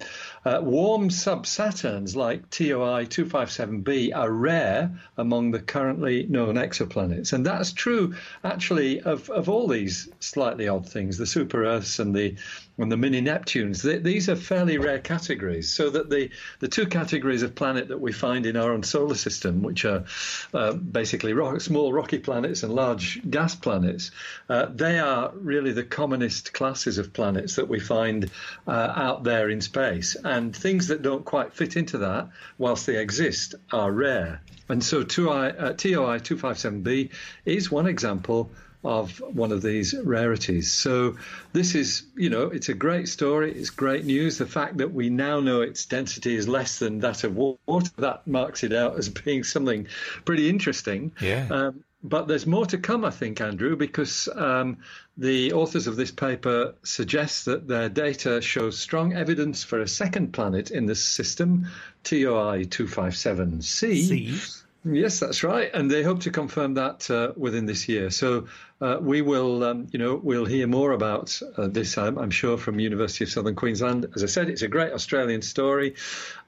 Uh, 0.46 0.60
warm 0.62 1.10
sub-Saturns 1.10 2.16
like 2.16 2.50
TOI 2.50 3.06
257b 3.06 4.16
are 4.16 4.32
rare 4.32 4.92
among 5.18 5.52
the 5.52 5.60
currently 5.60 6.26
known 6.28 6.56
exoplanets. 6.56 7.32
And 7.32 7.46
that's 7.46 7.72
true, 7.72 8.16
actually, 8.44 9.02
of, 9.02 9.30
of 9.30 9.48
all 9.50 9.68
these 9.68 10.10
slightly 10.20 10.68
odd 10.68 10.88
things, 10.88 11.18
the 11.18 11.26
super 11.26 11.66
Earths 11.66 12.00
and 12.00 12.14
the 12.14 12.36
and 12.78 12.92
the 12.92 12.98
mini 12.98 13.22
Neptunes. 13.22 13.82
They, 13.82 13.98
these 13.98 14.30
are 14.30 14.36
fairly 14.36 14.78
rare 14.78 15.00
categories. 15.00 15.70
So 15.70 15.90
that 15.90 16.10
the, 16.10 16.30
the 16.60 16.68
two 16.68 16.86
categories 16.86 17.42
of 17.42 17.56
planet 17.56 17.88
that 17.88 18.00
we 18.00 18.12
find 18.12 18.46
in 18.46 18.56
our 18.56 18.72
own 18.72 18.84
solar 18.84 19.16
system, 19.16 19.64
which 19.64 19.86
are 19.86 20.06
uh, 20.54 20.74
basically 20.74 21.34
rock, 21.34 21.62
small 21.62 21.92
rocky 21.92 22.20
planets 22.20 22.64
and 22.64 22.74
large 22.74 23.20
gas 23.30 23.56
planets, 23.56 24.12
uh, 24.50 24.68
they 24.74 25.00
are 25.00 25.32
really 25.34 25.72
the 25.72 25.84
commonest 25.84 26.54
classes 26.54 26.98
of 26.98 27.14
planets 27.14 27.56
that 27.56 27.68
we 27.68 27.80
find 27.80 28.30
uh, 28.68 28.72
out 28.96 29.24
there 29.24 29.50
in 29.50 29.62
space. 29.62 30.16
And 30.24 30.56
things 30.56 30.88
that 30.88 31.02
don't 31.02 31.26
quite 31.26 31.54
fit 31.54 31.78
into 31.78 32.00
that, 32.00 32.30
whilst 32.58 32.86
they 32.86 32.98
exist, 32.98 33.56
are 33.72 33.92
rare. 33.92 34.42
And 34.70 34.84
so 34.84 35.04
TOI, 35.04 35.52
TOI 35.78 36.20
257b 36.20 37.10
is 37.46 37.72
one 37.72 37.88
example 37.88 38.52
of 38.84 39.20
one 39.20 39.52
of 39.52 39.62
these 39.62 39.96
rarities. 39.96 40.72
So 40.72 41.18
this 41.54 41.76
is, 41.76 42.04
you 42.16 42.30
know, 42.30 42.44
it's 42.44 42.70
a 42.70 42.74
great 42.74 43.10
story. 43.10 43.52
It's 43.54 43.70
great 43.70 44.06
news. 44.06 44.38
The 44.38 44.46
fact 44.46 44.78
that 44.78 44.94
we 44.94 45.10
now 45.10 45.40
know 45.40 45.62
its 45.62 45.86
density 45.86 46.36
is 46.36 46.48
less 46.48 46.80
than 46.80 47.00
that 47.00 47.24
of 47.24 47.36
water, 47.36 47.92
that 47.98 48.28
marks 48.28 48.64
it 48.64 48.74
out 48.74 48.98
as 48.98 49.10
being 49.26 49.44
something 49.44 49.88
pretty 50.26 50.50
interesting. 50.50 51.12
Yeah. 51.20 51.48
Um, 51.50 51.84
but 52.04 52.28
there's 52.28 52.46
more 52.46 52.66
to 52.68 52.78
come, 52.78 53.04
I 53.04 53.10
think, 53.10 53.42
Andrew, 53.42 53.76
because 53.76 54.30
um, 54.36 54.78
the 55.18 55.52
authors 55.54 55.88
of 55.88 55.96
this 55.96 56.12
paper 56.12 56.76
suggest 56.84 57.46
that 57.46 57.68
their 57.68 57.90
data 57.90 58.40
shows 58.40 58.78
strong 58.78 59.14
evidence 59.14 59.64
for 59.64 59.82
a 59.82 59.88
second 59.88 60.32
planet 60.32 60.70
in 60.70 60.86
the 60.86 60.96
system, 60.96 61.68
TOI 62.04 62.66
257c. 62.66 64.64
Yes, 64.90 65.20
that's 65.20 65.44
right, 65.44 65.70
and 65.74 65.92
they 65.92 66.04
hope 66.04 66.22
to 66.22 66.32
confirm 66.32 66.76
that 66.76 67.10
uh, 67.12 67.34
within 67.36 67.66
this 67.66 67.90
year. 67.90 68.10
So 68.10 68.48
uh, 68.80 68.98
we 69.02 69.22
will, 69.22 69.64
um, 69.64 69.88
you 69.92 70.00
know, 70.00 70.16
we'll 70.16 70.46
hear 70.46 70.68
more 70.68 70.92
about 70.92 71.40
uh, 71.58 71.68
this. 71.68 71.98
I'm, 71.98 72.18
I'm, 72.18 72.30
sure 72.30 72.58
from 72.58 72.80
University 72.80 73.26
of 73.26 73.32
Southern 73.32 73.56
Queensland. 73.56 74.06
As 74.16 74.24
I 74.24 74.28
said, 74.28 74.50
it's 74.50 74.62
a 74.62 74.68
great 74.68 74.94
Australian 74.94 75.42
story. 75.42 75.96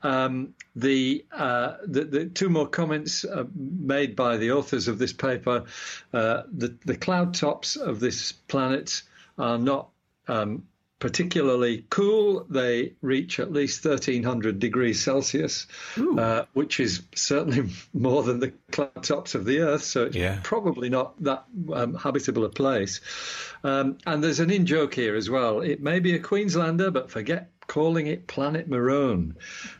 Um, 0.03 0.53
the, 0.75 1.25
uh, 1.31 1.77
the, 1.85 2.05
the 2.05 2.25
two 2.27 2.49
more 2.49 2.67
comments 2.67 3.25
uh, 3.25 3.45
made 3.55 4.15
by 4.15 4.37
the 4.37 4.51
authors 4.51 4.87
of 4.87 4.99
this 4.99 5.11
paper: 5.11 5.65
uh, 6.13 6.43
the 6.51 6.77
the 6.85 6.95
cloud 6.95 7.33
tops 7.33 7.75
of 7.75 7.99
this 7.99 8.31
planet 8.31 9.01
are 9.37 9.57
not 9.57 9.89
um, 10.27 10.63
particularly 10.99 11.85
cool. 11.89 12.45
They 12.49 12.93
reach 13.01 13.39
at 13.39 13.51
least 13.51 13.83
1300 13.85 14.59
degrees 14.59 15.01
Celsius, 15.01 15.65
uh, 15.97 16.43
which 16.53 16.79
is 16.79 17.01
certainly 17.15 17.69
more 17.93 18.23
than 18.23 18.39
the 18.39 18.53
cloud 18.71 19.03
tops 19.03 19.35
of 19.35 19.45
the 19.45 19.59
Earth. 19.59 19.83
So 19.83 20.03
it's 20.05 20.15
Yeah. 20.15 20.39
probably 20.43 20.89
not 20.89 21.21
that 21.23 21.45
um, 21.73 21.95
habitable 21.95 22.45
a 22.45 22.49
place. 22.49 23.01
Um, 23.63 23.97
and 24.05 24.23
there's 24.23 24.39
an 24.39 24.51
in 24.51 24.65
joke 24.65 24.93
here 24.93 25.15
as 25.15 25.29
well. 25.29 25.61
It 25.61 25.81
may 25.81 25.99
be 25.99 26.13
a 26.15 26.19
Queenslander, 26.19 26.91
but 26.91 27.09
forget 27.11 27.49
calling 27.69 28.07
it 28.07 28.27
Planet 28.27 28.67
Maroon. 28.67 29.37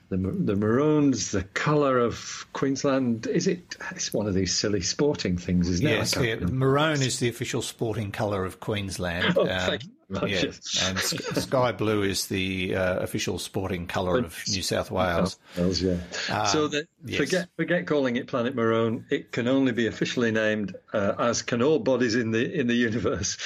The, 0.08 0.18
the 0.18 0.56
maroon's 0.56 1.32
the 1.32 1.44
colour 1.44 2.00
of 2.00 2.48
Queensland. 2.54 3.28
Is 3.28 3.48
it? 3.48 3.76
It's 3.92 4.14
one 4.14 4.28
of 4.28 4.34
these 4.34 4.56
silly 4.56 4.82
sporting 4.82 5.38
things, 5.38 5.68
isn't 5.70 5.86
it? 5.86 5.90
Yes, 5.90 6.16
yeah, 6.16 6.36
maroon 6.36 7.02
is 7.02 7.20
the 7.20 7.28
official 7.28 7.62
sporting 7.62 8.12
colour 8.12 8.46
of 8.46 8.62
Queensland. 8.62 9.38
Oh, 9.38 9.46
thank 9.46 9.84
you 9.84 9.90
yeah, 10.26 10.44
and 10.86 11.00
sky 11.00 11.72
blue 11.72 12.02
is 12.02 12.28
the 12.28 12.76
uh, 12.76 13.00
official 13.00 13.38
sporting 13.38 13.86
colour 13.86 14.18
of 14.18 14.44
New 14.50 14.64
South 14.64 14.90
Wales. 14.90 15.38
Wales, 15.56 15.82
yeah. 15.82 15.98
so 16.46 16.68
that, 16.68 16.88
yes. 17.06 17.20
forget 17.20 17.50
forget 17.58 17.86
calling 17.86 18.16
it 18.16 18.28
Planet 18.28 18.56
Maroon. 18.56 19.06
It 19.12 19.32
can 19.32 19.48
only 19.48 19.72
be 19.72 19.86
officially 19.86 20.32
named, 20.32 20.76
uh, 20.94 21.14
as 21.20 21.44
can 21.44 21.62
all 21.62 21.80
bodies 21.80 22.16
in 22.16 22.32
the 22.32 22.60
in 22.60 22.66
the 22.66 22.74
universe, 22.74 23.38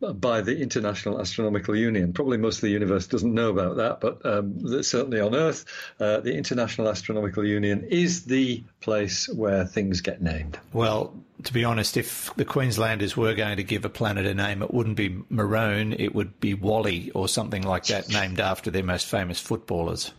by 0.00 0.40
the 0.40 0.58
International 0.58 1.20
Astronomical 1.20 1.76
Union. 1.76 2.12
Probably 2.12 2.38
most 2.38 2.56
of 2.56 2.62
the 2.62 2.70
universe 2.70 3.06
doesn't 3.06 3.32
know 3.32 3.50
about 3.50 3.71
that, 3.76 4.00
but 4.00 4.24
um, 4.24 4.82
certainly 4.82 5.20
on 5.20 5.34
Earth, 5.34 5.64
uh, 6.00 6.20
the 6.20 6.34
International 6.34 6.88
Astronomical 6.88 7.44
Union 7.46 7.84
is 7.88 8.24
the 8.24 8.62
place 8.80 9.28
where 9.28 9.64
things 9.64 10.00
get 10.00 10.22
named. 10.22 10.58
Well, 10.72 11.14
to 11.44 11.52
be 11.52 11.64
honest, 11.64 11.96
if 11.96 12.34
the 12.36 12.44
Queenslanders 12.44 13.16
were 13.16 13.34
going 13.34 13.56
to 13.56 13.64
give 13.64 13.84
a 13.84 13.88
planet 13.88 14.26
a 14.26 14.34
name, 14.34 14.62
it 14.62 14.72
wouldn't 14.72 14.96
be 14.96 15.22
Maroon, 15.28 15.92
it 15.92 16.14
would 16.14 16.38
be 16.40 16.54
Wally 16.54 17.10
or 17.10 17.28
something 17.28 17.62
like 17.62 17.86
that, 17.86 18.08
named 18.08 18.40
after 18.40 18.70
their 18.70 18.84
most 18.84 19.06
famous 19.06 19.40
footballers. 19.40 20.12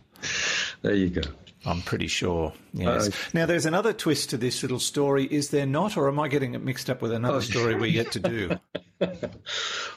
There 0.82 0.94
you 0.94 1.10
go. 1.10 1.22
I'm 1.66 1.80
pretty 1.80 2.08
sure. 2.08 2.52
Yes. 2.74 3.08
Uh, 3.08 3.10
now, 3.32 3.46
there's 3.46 3.64
another 3.64 3.94
twist 3.94 4.30
to 4.30 4.36
this 4.36 4.60
little 4.62 4.78
story, 4.78 5.24
is 5.24 5.48
there 5.48 5.64
not? 5.64 5.96
Or 5.96 6.08
am 6.08 6.20
I 6.20 6.28
getting 6.28 6.54
it 6.54 6.62
mixed 6.62 6.90
up 6.90 7.00
with 7.00 7.12
Oh, 7.12 7.16
another 7.16 7.40
story 7.40 7.74
we 7.74 7.88
yet 7.88 8.12
to 8.12 8.20
do? 8.20 8.58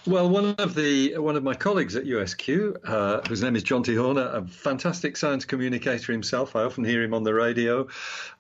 Well, 0.07 0.29
one 0.29 0.55
of 0.57 0.73
the 0.73 1.17
one 1.17 1.35
of 1.35 1.43
my 1.43 1.53
colleagues 1.53 1.97
at 1.97 2.05
USQ, 2.05 2.77
uh, 2.85 3.27
whose 3.27 3.43
name 3.43 3.57
is 3.57 3.63
Jonti 3.65 3.97
Horner, 3.97 4.29
a 4.33 4.47
fantastic 4.47 5.17
science 5.17 5.43
communicator 5.43 6.13
himself. 6.13 6.55
I 6.55 6.63
often 6.63 6.85
hear 6.85 7.03
him 7.03 7.13
on 7.13 7.23
the 7.23 7.33
radio. 7.33 7.89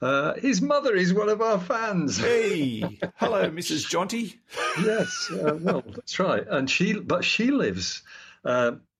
Uh, 0.01 0.35
his 0.35 0.61
mother 0.61 0.95
is 0.95 1.13
one 1.13 1.27
of 1.27 1.41
our 1.41 1.59
fans. 1.59 2.17
Hey, 2.17 2.79
hello, 3.17 3.49
Mrs. 3.49 3.85
Jonti. 3.85 4.37
yes, 4.81 5.29
uh, 5.29 5.57
well, 5.59 5.83
that's 5.85 6.19
right. 6.19 6.47
And 6.47 6.69
she, 6.69 6.93
but 6.93 7.25
she 7.25 7.51
lives. 7.51 8.01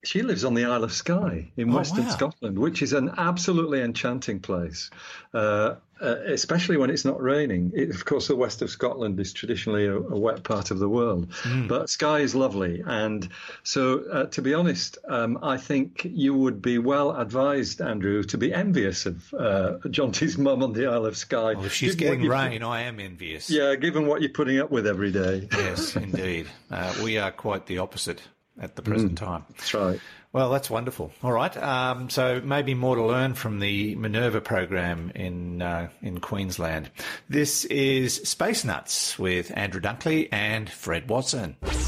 She 0.07 0.21
lives 0.21 0.45
on 0.45 0.53
the 0.53 0.63
Isle 0.63 0.85
of 0.85 0.93
Skye 0.93 1.51
in 1.57 1.69
Oh, 1.69 1.75
Western 1.75 2.05
wow. 2.05 2.11
Scotland, 2.11 2.57
which 2.57 2.81
is 2.81 2.93
an 2.93 3.11
absolutely 3.17 3.81
enchanting 3.81 4.39
place, 4.39 4.89
uh, 5.33 5.75
uh, 5.99 6.15
especially 6.27 6.77
when 6.77 6.89
it's 6.89 7.03
not 7.03 7.21
raining. 7.21 7.73
It, 7.75 7.89
of 7.89 8.05
course, 8.05 8.27
the 8.29 8.35
west 8.37 8.61
of 8.61 8.69
Scotland 8.69 9.19
is 9.19 9.33
traditionally 9.33 9.85
a, 9.85 9.97
a 9.97 10.17
wet 10.17 10.43
part 10.43 10.71
of 10.71 10.79
the 10.79 10.87
world, 10.87 11.33
Hmm. 11.43 11.67
but 11.67 11.89
Skye 11.89 12.19
is 12.21 12.33
lovely. 12.35 12.81
And 12.85 13.27
so, 13.63 14.03
uh, 14.09 14.25
to 14.27 14.41
be 14.41 14.53
honest, 14.53 14.97
um, 15.09 15.39
I 15.43 15.57
think 15.57 16.05
you 16.09 16.33
would 16.35 16.61
be 16.61 16.77
well 16.77 17.11
advised, 17.19 17.81
Andrew, 17.81 18.23
to 18.23 18.37
be 18.37 18.53
envious 18.53 19.05
of 19.07 19.33
uh, 19.33 19.77
Jonti's 19.89 20.37
mum 20.37 20.63
on 20.63 20.71
the 20.71 20.85
Isle 20.87 21.05
of 21.05 21.17
Skye. 21.17 21.55
Well, 21.55 21.65
if 21.65 21.73
she's 21.73 21.95
Given 21.95 22.19
getting 22.21 22.29
rain, 22.31 22.63
I 22.63 22.83
am 22.83 23.01
envious. 23.01 23.49
Yeah, 23.49 23.75
given 23.75 24.07
what 24.07 24.21
you're 24.21 24.29
putting 24.31 24.59
up 24.59 24.71
with 24.71 24.87
every 24.87 25.11
day. 25.11 25.49
Yes, 25.51 25.97
indeed. 25.97 26.47
Uh, 26.71 26.93
we 27.03 27.17
are 27.17 27.31
quite 27.31 27.65
the 27.65 27.79
opposite 27.79 28.21
at 28.59 28.75
the 28.75 28.81
present 28.81 29.17
time. 29.17 29.45
That's 29.49 29.73
right. 29.73 29.99
Well, 30.33 30.49
that's 30.49 30.69
wonderful. 30.69 31.11
All 31.23 31.31
right. 31.31 31.55
Um, 31.57 32.09
so 32.09 32.41
maybe 32.43 32.73
more 32.73 32.95
to 32.95 33.03
learn 33.03 33.33
from 33.33 33.59
the 33.59 33.95
Minerva 33.95 34.41
program 34.41 35.11
in 35.15 35.61
uh, 35.61 35.89
in 36.01 36.19
Queensland. 36.19 36.91
This 37.29 37.65
is 37.65 38.15
Space 38.15 38.63
Nuts 38.63 39.17
with 39.17 39.51
Andrew 39.55 39.81
Dunkley 39.81 40.27
and 40.31 40.69
Fred 40.69 41.09
Watson. 41.09 41.55
Zero 41.63 41.85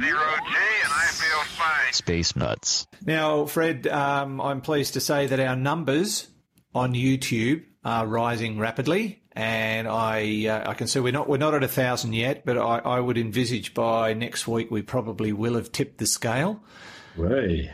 G, 0.00 0.54
and 0.82 0.92
I 0.92 1.08
feel 1.10 1.42
fine. 1.56 1.92
Space 1.92 2.36
Nuts. 2.36 2.86
Now, 3.04 3.46
Fred, 3.46 3.86
um, 3.86 4.40
I'm 4.40 4.60
pleased 4.60 4.94
to 4.94 5.00
say 5.00 5.26
that 5.26 5.40
our 5.40 5.56
numbers 5.56 6.28
on 6.74 6.94
YouTube 6.94 7.64
are 7.84 8.06
rising 8.06 8.58
rapidly, 8.58 9.21
and 9.34 9.88
I 9.88 10.46
uh, 10.46 10.70
I 10.70 10.74
can 10.74 10.86
see 10.86 11.00
we're 11.00 11.12
not 11.12 11.28
we're 11.28 11.38
not 11.38 11.54
at 11.54 11.62
a 11.62 11.68
thousand 11.68 12.12
yet, 12.12 12.44
but 12.44 12.58
I, 12.58 12.78
I 12.78 13.00
would 13.00 13.18
envisage 13.18 13.74
by 13.74 14.12
next 14.12 14.46
week 14.46 14.70
we 14.70 14.82
probably 14.82 15.32
will 15.32 15.54
have 15.54 15.72
tipped 15.72 15.98
the 15.98 16.06
scale. 16.06 16.62
Way. 17.16 17.70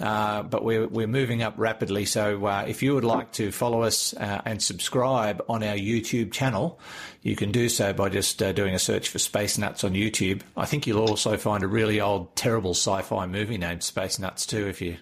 Uh, 0.00 0.42
but 0.42 0.64
we're 0.64 0.86
we're 0.86 1.06
moving 1.06 1.42
up 1.42 1.54
rapidly. 1.56 2.04
So 2.04 2.44
uh, 2.46 2.64
if 2.66 2.82
you 2.82 2.94
would 2.94 3.04
like 3.04 3.32
to 3.32 3.50
follow 3.50 3.82
us 3.82 4.14
uh, 4.14 4.42
and 4.44 4.62
subscribe 4.62 5.42
on 5.48 5.62
our 5.62 5.76
YouTube 5.76 6.32
channel, 6.32 6.80
you 7.22 7.36
can 7.36 7.52
do 7.52 7.68
so 7.68 7.92
by 7.92 8.08
just 8.08 8.42
uh, 8.42 8.52
doing 8.52 8.74
a 8.74 8.78
search 8.78 9.08
for 9.08 9.18
Space 9.18 9.58
Nuts 9.58 9.82
on 9.84 9.92
YouTube. 9.92 10.42
I 10.56 10.66
think 10.66 10.86
you'll 10.86 11.08
also 11.08 11.36
find 11.36 11.64
a 11.64 11.68
really 11.68 12.00
old, 12.00 12.34
terrible 12.36 12.72
sci-fi 12.72 13.26
movie 13.26 13.58
named 13.58 13.82
Space 13.82 14.18
Nuts 14.18 14.46
too 14.46 14.66
if 14.68 14.80
you 14.80 14.96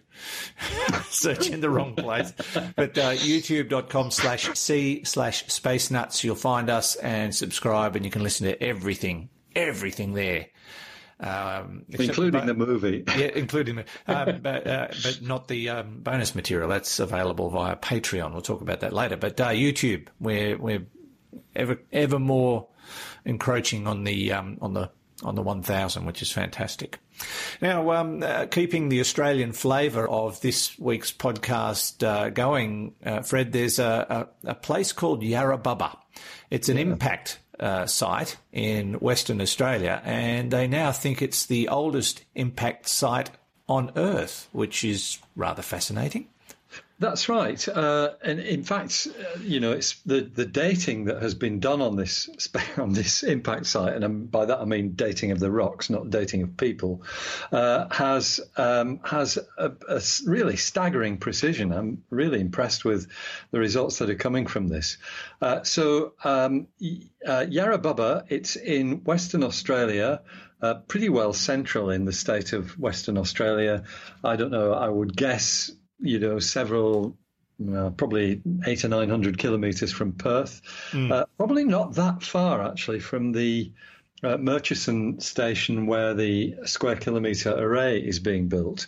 search 1.11 1.49
in 1.49 1.61
the 1.61 1.71
wrong 1.71 1.95
place. 1.95 2.33
But 2.77 2.97
uh, 2.97 3.13
YouTube.com 3.13 4.11
slash 4.11 4.51
C 4.55 5.05
slash 5.05 5.47
Space 5.47 5.91
Nuts, 5.91 6.25
you'll 6.25 6.37
find 6.37 6.71
us 6.71 6.97
and 6.97 7.35
subscribe, 7.35 7.97
and 7.97 8.05
you 8.05 8.11
can 8.11 8.23
listen 8.23 8.47
to 8.47 8.63
everything, 8.63 9.29
everything 9.55 10.15
there. 10.15 10.47
Um, 11.23 11.85
Including 11.89 12.47
the 12.47 12.53
the 12.53 12.67
movie. 12.67 13.05
yeah, 13.17 13.31
including 13.35 13.77
the, 13.77 13.85
um, 14.07 14.41
but, 14.43 14.67
uh, 14.67 14.89
but 15.03 15.21
not 15.23 15.49
the 15.49 15.69
um, 15.69 16.01
bonus 16.01 16.35
material. 16.35 16.69
That's 16.69 16.99
available 16.99 17.49
via 17.51 17.77
Patreon. 17.77 18.33
We'll 18.33 18.43
talk 18.43 18.61
about 18.61 18.81
that 18.81 18.93
later. 18.93 19.17
But 19.17 19.41
uh, 19.41 19.51
YouTube, 19.51 20.09
we're 20.19 20.59
we're 20.59 20.87
ever 21.55 21.81
ever 21.93 22.19
more 22.19 22.69
encroaching 23.25 23.87
on 23.87 24.05
the 24.05 24.33
um, 24.33 24.59
on 24.61 24.75
the 24.75 24.91
on 25.23 25.35
the 25.35 25.43
1000, 25.43 26.05
which 26.05 26.21
is 26.23 26.33
fantastic. 26.33 26.99
Now, 27.61 27.93
um, 27.93 28.23
uh, 28.23 28.47
keeping 28.47 28.89
the 28.89 29.01
Australian 29.01 29.53
flavour 29.53 30.09
of 30.09 30.41
this 30.41 30.77
week's 30.79 31.13
podcast 31.13 32.05
uh, 32.05 32.31
going, 32.31 32.95
uh, 33.05 33.23
Fred, 33.23 33.53
there's 33.53 33.79
a, 33.79 34.29
a, 34.45 34.51
a 34.51 34.55
place 34.55 34.93
called 34.93 35.23
Yarrabubba. 35.23 35.97
It's 36.51 36.69
an 36.69 36.79
impact 36.79 37.39
uh, 37.61 37.87
site 37.87 38.37
in 38.53 38.95
Western 38.95 39.41
Australia, 39.41 40.01
and 40.05 40.51
they 40.51 40.67
now 40.67 40.93
think 40.93 41.21
it's 41.23 41.47
the 41.47 41.69
oldest 41.69 42.25
impact 42.35 42.89
site 42.89 43.31
on 43.69 43.93
Earth, 43.97 44.49
which 44.53 44.85
is 44.85 45.19
rather 45.37 45.63
fascinating. 45.63 46.29
That's 47.03 47.29
right. 47.29 47.69
Uh, 47.69 48.13
and 48.23 48.39
in 48.39 48.63
fact, 48.63 49.09
uh, 49.09 49.41
you 49.41 49.59
know, 49.59 49.73
it's 49.73 50.01
the, 50.07 50.21
the 50.21 50.47
dating 50.47 51.07
that 51.07 51.21
has 51.21 51.35
been 51.35 51.59
done 51.59 51.83
on 51.83 51.97
this 51.97 52.31
on 52.79 52.93
this 52.93 53.25
impact 53.25 53.67
site, 53.67 53.95
and 53.95 54.05
um, 54.05 54.27
by 54.27 54.45
that 54.45 54.61
I 54.61 54.65
mean 54.67 54.93
dating 54.93 55.33
of 55.33 55.41
the 55.41 55.51
rocks, 55.51 55.91
not 55.91 56.11
dating 56.11 56.43
of 56.43 56.57
people, 56.57 57.03
uh, 57.51 57.89
has 57.91 58.41
um, 58.57 59.01
has 59.03 59.37
a, 59.59 59.73
a 59.89 60.01
really 60.27 60.55
staggering 60.55 61.19
precision. 61.19 61.73
I'm 61.73 62.05
really 62.11 62.41
impressed 62.41 62.85
with 62.85 63.11
the 63.51 63.59
results 63.59 63.99
that 63.99 64.09
are 64.09 64.15
coming 64.15 64.47
from 64.47 64.69
this. 64.69 64.99
Uh, 65.41 65.65
so, 65.65 66.13
um, 66.23 66.69
uh, 67.27 67.47
Yarrabubba, 67.51 68.27
it's 68.29 68.55
in 68.55 69.03
Western 69.03 69.43
Australia. 69.43 70.23
Uh, 70.61 70.75
pretty 70.75 71.09
well 71.09 71.33
central 71.33 71.91
in 71.91 72.05
the 72.05 72.13
state 72.13 72.53
of 72.53 72.79
Western 72.79 73.19
Australia. 73.19 73.83
I 74.23 74.37
don't 74.37 74.53
know. 74.53 74.73
I 74.73 74.89
would 74.89 75.17
guess 75.17 75.73
you 76.03 76.19
know, 76.19 76.39
several, 76.39 77.17
uh, 77.75 77.91
probably 77.91 78.43
eight 78.67 78.85
or 78.85 78.89
nine 78.89 79.09
hundred 79.09 79.39
kilometres 79.39 79.93
from 79.93 80.13
Perth. 80.13 80.61
Uh, 80.93 81.25
probably 81.39 81.65
not 81.65 81.95
that 81.95 82.23
far, 82.23 82.63
actually, 82.63 83.01
from 83.01 83.33
the 83.33 83.73
uh, 84.23 84.37
Murchison 84.37 85.21
station 85.21 85.87
where 85.87 86.13
the 86.15 86.55
square 86.65 86.97
kilometre 86.97 87.53
array 87.53 87.99
is 87.99 88.19
being 88.19 88.49
built. 88.49 88.87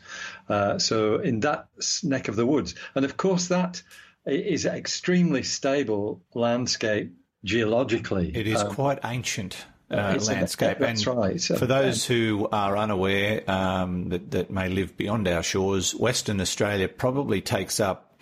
Uh, 0.49 0.79
so, 0.79 1.17
in 1.21 1.41
that 1.41 1.69
neck 2.03 2.29
of 2.29 2.37
the 2.37 2.47
woods. 2.47 2.75
And 2.95 3.05
of 3.05 3.17
course, 3.17 3.49
that. 3.49 3.83
is 4.27 4.65
an 4.65 4.75
extremely 4.75 5.43
stable 5.43 6.23
landscape 6.33 7.13
geologically. 7.45 8.33
It 8.35 8.47
is 8.47 8.63
Um, 8.63 8.75
quite 8.75 8.99
ancient. 9.05 9.67
Uh, 9.95 10.19
landscape, 10.27 10.79
that's 10.79 11.07
and 11.07 11.17
right. 11.17 11.41
for 11.41 11.67
those 11.67 12.05
who 12.05 12.49
are 12.53 12.77
unaware 12.77 13.49
um, 13.51 14.09
that, 14.11 14.31
that 14.33 14.51
may 14.51 14.69
live 14.69 14.97
beyond 14.97 15.29
our 15.29 15.43
shores, 15.43 15.95
Western 15.95 16.41
Australia 16.41 16.89
probably 16.89 17.41
takes 17.41 17.81
up 17.81 18.21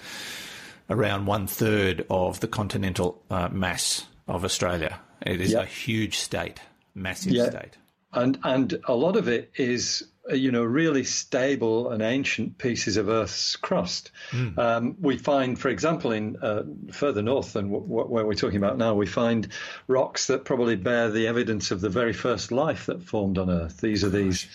around 0.90 1.26
one 1.26 1.46
third 1.46 2.04
of 2.10 2.40
the 2.40 2.48
continental 2.48 3.22
uh, 3.30 3.48
mass 3.50 4.04
of 4.28 4.44
Australia. 4.44 4.98
It 5.24 5.40
is 5.40 5.52
Yeah. 5.52 5.60
a 5.62 5.64
huge 5.66 6.18
state, 6.18 6.60
massive 6.94 7.32
Yeah. 7.32 7.50
state. 7.50 7.78
and 8.12 8.38
and 8.44 8.78
a 8.86 8.94
lot 8.94 9.16
of 9.16 9.26
it 9.28 9.50
is 9.56 10.04
you 10.30 10.52
know 10.52 10.62
really 10.62 11.04
stable 11.04 11.90
and 11.90 12.02
ancient 12.02 12.58
pieces 12.58 12.96
of 12.96 13.08
Earth's 13.08 13.56
crust. 13.56 14.10
Um, 14.58 14.96
we 15.00 15.18
find, 15.18 15.58
for 15.58 15.68
example, 15.68 16.12
in 16.12 16.36
uh, 16.42 16.62
further 16.92 17.22
north 17.22 17.52
than 17.54 17.70
w- 17.72 17.86
w- 17.86 18.08
where 18.08 18.24
we're 18.26 18.34
talking 18.34 18.58
about 18.58 18.78
now, 18.78 18.94
we 18.94 19.06
find 19.06 19.48
rocks 19.88 20.28
that 20.28 20.44
probably 20.44 20.76
bear 20.76 21.10
the 21.10 21.26
evidence 21.26 21.70
of 21.70 21.80
the 21.80 21.88
very 21.88 22.12
first 22.12 22.52
life 22.52 22.86
that 22.86 23.02
formed 23.02 23.38
on 23.38 23.50
Earth. 23.50 23.80
These 23.80 24.04
are 24.04 24.10
these 24.10 24.46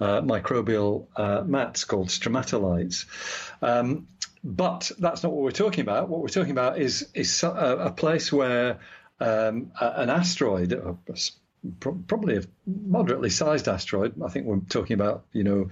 uh, 0.00 0.20
microbial 0.22 1.06
uh, 1.16 1.42
mats 1.46 1.84
called 1.84 2.08
stromatolites. 2.08 3.06
Um, 3.62 4.08
but 4.44 4.90
that's 4.98 5.22
not 5.22 5.32
what 5.32 5.44
we're 5.44 5.52
talking 5.52 5.82
about. 5.82 6.08
What 6.08 6.20
we're 6.20 6.28
talking 6.28 6.50
about 6.50 6.78
is 6.78 7.08
is 7.14 7.42
a, 7.44 7.48
a 7.48 7.90
place 7.92 8.32
where 8.32 8.80
um, 9.20 9.70
an 9.80 10.10
asteroid, 10.10 10.72
a- 10.72 10.96
pro- 11.80 12.00
probably 12.06 12.36
a 12.36 12.42
moderately 12.66 13.30
sized 13.30 13.68
asteroid. 13.68 14.20
I 14.22 14.28
think 14.28 14.46
we're 14.46 14.60
talking 14.60 14.94
about 14.94 15.24
you 15.32 15.44
know 15.44 15.70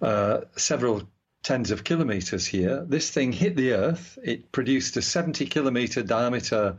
uh, 0.00 0.42
several 0.56 1.08
tens 1.42 1.70
of 1.70 1.84
kilometers 1.84 2.46
here. 2.46 2.84
This 2.86 3.10
thing 3.10 3.32
hit 3.32 3.56
the 3.56 3.72
Earth. 3.72 4.18
It 4.22 4.52
produced 4.52 4.96
a 4.96 5.02
70 5.02 5.46
kilometer 5.46 6.02
diameter 6.02 6.76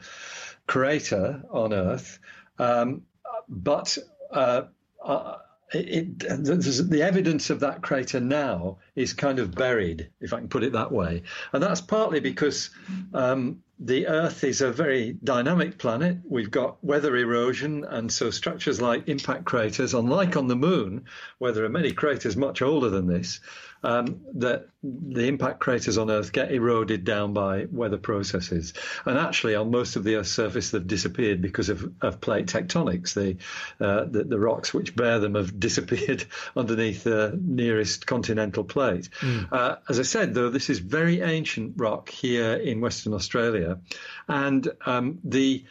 crater 0.68 1.44
on 1.50 1.74
Earth, 1.74 2.20
um, 2.58 3.04
but 3.48 3.98
uh, 4.32 4.64
uh, 5.04 5.38
it, 5.74 6.24
it, 6.24 6.90
the 6.90 7.02
evidence 7.02 7.50
of 7.50 7.62
that 7.62 7.82
crater 7.82 8.20
now 8.20 8.78
is 8.96 9.14
kind 9.14 9.40
of 9.40 9.56
buried, 9.56 10.10
if 10.20 10.34
I 10.34 10.40
can 10.40 10.50
put 10.50 10.64
it 10.64 10.74
that 10.74 10.92
way, 10.92 11.24
and 11.54 11.64
that's 11.64 11.82
partly 11.82 12.20
because 12.20 12.70
um, 13.14 13.64
the 13.80 14.08
Earth 14.08 14.44
is 14.44 14.60
a 14.60 14.72
very 14.72 15.18
dynamic 15.24 15.78
planet. 15.78 16.18
We've 16.28 16.52
got 16.52 16.84
weather 16.84 17.16
erosion, 17.16 17.86
and 17.86 18.12
so 18.12 18.30
structures 18.30 18.82
like 18.82 19.08
impact 19.08 19.46
craters, 19.46 19.94
unlike 19.94 20.36
on 20.36 20.50
the 20.50 20.56
Moon, 20.56 21.06
where 21.38 21.54
there 21.54 21.64
are 21.64 21.70
many 21.70 21.94
craters 21.94 22.36
much 22.36 22.62
older 22.62 22.90
than 22.90 23.08
this, 23.08 23.40
um, 23.84 24.22
that 24.36 24.68
the 24.82 25.28
impact 25.28 25.60
craters 25.60 25.98
on 25.98 26.10
Earth 26.10 26.32
get 26.32 26.52
eroded 26.52 27.04
down 27.04 27.34
by 27.34 27.66
weather 27.72 27.98
processes. 27.98 28.74
And 29.06 29.18
actually, 29.18 29.56
on 29.56 29.72
most 29.72 29.96
of 29.96 30.04
the 30.04 30.16
Earth's 30.16 30.32
surface, 30.32 30.72
they've 30.72 30.86
disappeared 30.86 31.42
because 31.42 31.70
of, 31.70 31.92
of 32.02 32.22
plate 32.22 32.48
tectonics. 32.48 33.14
The, 33.14 33.38
uh, 33.86 34.06
the 34.06 34.24
the 34.24 34.40
rocks 34.40 34.74
which 34.74 34.96
bear 34.96 35.20
them 35.20 35.36
have 35.36 35.60
disappeared 35.60 36.26
underneath 36.56 37.04
the 37.04 37.38
nearest 37.42 38.06
continental 38.06 38.64
plate. 38.64 39.10
Uh, 39.52 39.76
as 39.88 40.00
I 40.00 40.04
said, 40.04 40.34
though, 40.34 40.50
this 40.50 40.70
is 40.70 40.80
very 40.80 41.22
ancient 41.22 41.74
rock 41.78 42.10
here 42.10 42.54
in 42.54 42.82
Western 42.82 43.14
Australia, 43.14 43.80
and 44.28 44.68
um, 44.86 45.20
the 45.24 45.66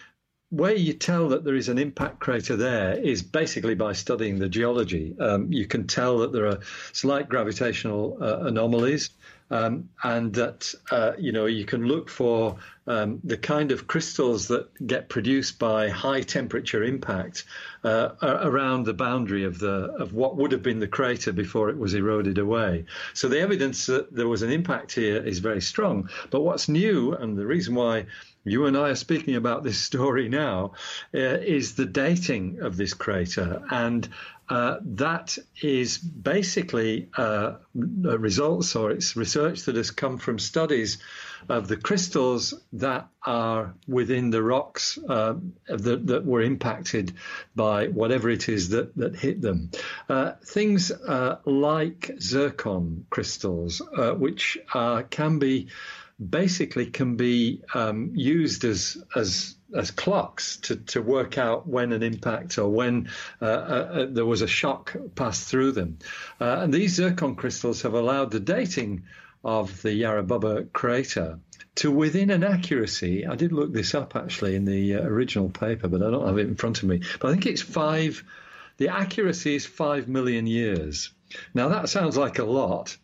way 0.51 0.77
you 0.77 0.95
tell 0.95 1.29
that 1.29 1.45
there 1.45 1.55
is 1.55 1.69
an 1.69 1.79
impact 1.79 2.21
crater 2.21 2.57
there 2.57 2.95
is 2.95 3.23
basically 3.23 3.75
by 3.75 3.93
studying 3.93 4.39
the 4.39 4.49
geology. 4.49 5.15
Um, 5.21 5.53
you 5.53 5.67
can 5.67 5.87
tell 5.87 6.19
that 6.19 6.33
there 6.33 6.47
are 6.47 6.61
slight 6.93 7.29
gravitational 7.29 8.19
uh, 8.21 8.47
anomalies. 8.47 9.11
Um, 9.51 9.89
and 10.03 10.35
that 10.35 10.75
uh, 10.91 11.13
you 11.19 11.33
know 11.33 11.47
you 11.47 11.65
can 11.65 11.87
look 11.87 12.11
for 12.11 12.59
um, 12.87 13.21
the 13.25 13.37
kind 13.37 13.73
of 13.73 13.87
crystals 13.87 14.49
that 14.49 14.69
get 14.87 15.09
produced 15.09 15.59
by 15.59 15.89
high 15.89 16.23
temperature 16.23 16.83
impact 16.83 17.45
uh, 17.85 18.11
around 18.23 18.85
the 18.85 18.95
boundary 18.95 19.45
of 19.45 19.59
the 19.59 19.95
of 19.99 20.13
what 20.13 20.37
would 20.37 20.53
have 20.53 20.63
been 20.63 20.81
the 20.81 20.89
crater 20.89 21.33
before 21.33 21.71
it 21.71 21.79
was 21.79 21.95
eroded 21.95 22.39
away. 22.39 22.85
So 23.15 23.29
the 23.29 23.41
evidence 23.41 23.87
that 23.87 24.15
there 24.15 24.29
was 24.29 24.43
an 24.43 24.51
impact 24.51 24.93
here 24.93 25.23
is 25.23 25.39
very 25.39 25.63
strong. 25.63 26.11
But 26.31 26.43
what's 26.43 26.69
new, 26.69 27.15
and 27.15 27.37
the 27.37 27.47
reason 27.47 27.75
why 27.75 28.07
you 28.45 28.67
and 28.67 28.77
I 28.77 28.91
are 28.91 28.95
speaking 28.95 29.37
about 29.37 29.63
this 29.63 29.79
story 29.79 30.29
now, 30.29 30.73
uh, 31.15 31.19
is 31.19 31.75
the 31.75 31.85
dating 31.85 32.61
of 32.61 32.77
this 32.77 32.95
crater. 32.95 33.63
And 33.71 34.09
uh, 34.49 34.79
that 34.83 35.37
is 35.63 35.99
basically 35.99 37.09
uh, 37.17 37.55
results 37.75 38.75
or 38.77 38.91
it's 38.91 39.17
research 39.17 39.63
that 39.65 39.77
has 39.77 39.91
come 39.91 40.19
from 40.19 40.39
studies 40.39 40.99
of 41.49 41.69
the 41.69 41.77
crystals 41.77 42.55
that 42.73 43.09
are 43.25 43.75
within 43.87 44.31
the 44.31 44.43
rocks 44.43 44.99
uh, 45.09 45.35
that, 45.69 46.07
that 46.07 46.25
were 46.25 46.43
impacted 46.43 47.13
by 47.55 47.89
whatever 47.89 48.31
it 48.31 48.49
is 48.49 48.71
that, 48.71 48.97
that 48.97 49.15
hit 49.15 49.41
them. 49.41 49.71
Uh, 50.09 50.33
things 50.45 50.91
uh, 50.91 51.39
like 51.45 52.11
zircon 52.21 53.07
crystals, 53.11 53.83
which 54.17 54.59
can 55.11 55.39
be 55.39 55.69
basically 56.19 56.87
can 56.87 57.17
be 57.17 57.63
um, 57.75 58.11
used 58.15 58.65
as 58.65 59.03
as 59.15 59.55
as 59.75 59.91
clocks 59.91 60.57
to, 60.57 60.77
to 60.77 61.03
work 61.03 61.37
out 61.37 61.67
when 61.67 61.93
an 61.93 62.03
impact 62.03 62.59
or 62.59 62.69
when 62.69 63.11
uh, 63.43 63.45
uh, 63.45 64.07
there 64.09 64.25
was 64.25 64.43
a 64.43 64.47
shock 64.47 64.97
passed 65.15 65.49
through 65.49 65.73
them. 65.73 65.99
Uh, 66.41 66.61
and 66.61 66.73
these 66.73 66.95
zircon 66.95 67.35
crystals 67.35 67.83
have 67.83 67.95
allowed 67.95 68.31
the 68.31 68.41
dating 68.41 69.05
of 69.45 69.83
the 69.83 69.91
Yarrabubba 69.91 70.73
crater 70.73 71.39
to 71.77 71.91
within 71.91 72.31
an 72.31 72.43
accuracy. 72.43 73.27
I 73.27 73.37
did 73.37 73.53
look 73.53 73.73
this 73.73 73.95
up 73.95 74.17
actually 74.17 74.57
in 74.57 74.65
the 74.65 74.97
uh, 74.97 75.03
original 75.03 75.49
paper, 75.49 75.89
but 75.89 76.03
I 76.03 76.11
don't 76.11 76.27
have 76.27 76.39
it 76.39 76.49
in 76.49 76.57
front 76.57 76.83
of 76.83 76.89
me. 76.89 77.03
But 77.21 77.29
I 77.29 77.31
think 77.33 77.47
it's 77.47 77.63
five. 77.63 78.25
The 78.79 78.89
accuracy 78.89 79.55
is 79.55 79.67
five 79.67 80.09
million 80.09 80.47
years. 80.47 81.11
Now 81.55 81.69
that 81.69 81.89
sounds 81.89 82.17
like 82.17 82.39
a 82.39 82.45
lot, 82.45 82.97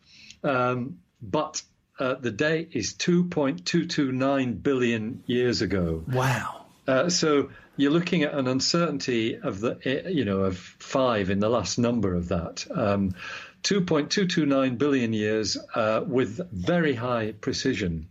um, 0.43 0.99
but 1.21 1.63
uh, 1.99 2.15
the 2.15 2.31
date 2.31 2.71
is 2.73 2.95
2.229 2.95 4.63
billion 4.63 5.23
years 5.27 5.63
ago. 5.63 6.05
Wow. 6.09 6.67
Uh, 6.87 7.09
so 7.09 7.51
you're 7.77 7.93
looking 7.93 8.23
at 8.23 8.35
an 8.35 8.47
uncertainty 8.47 9.37
of 9.37 9.61
the, 9.61 9.79
eh, 9.85 10.09
you 10.09 10.25
know, 10.25 10.41
of 10.41 10.59
five 10.59 11.31
in 11.31 11.41
the 11.41 11.49
last 11.49 11.79
number 11.79 12.15
of 12.15 12.29
that. 12.29 12.67
Um, 12.71 13.15
2.229 13.63 14.77
billion 14.77 15.13
years 15.13 15.57
uh, 15.75 16.03
with 16.07 16.41
very 16.53 16.95
high 16.95 17.33
precision. 17.33 18.09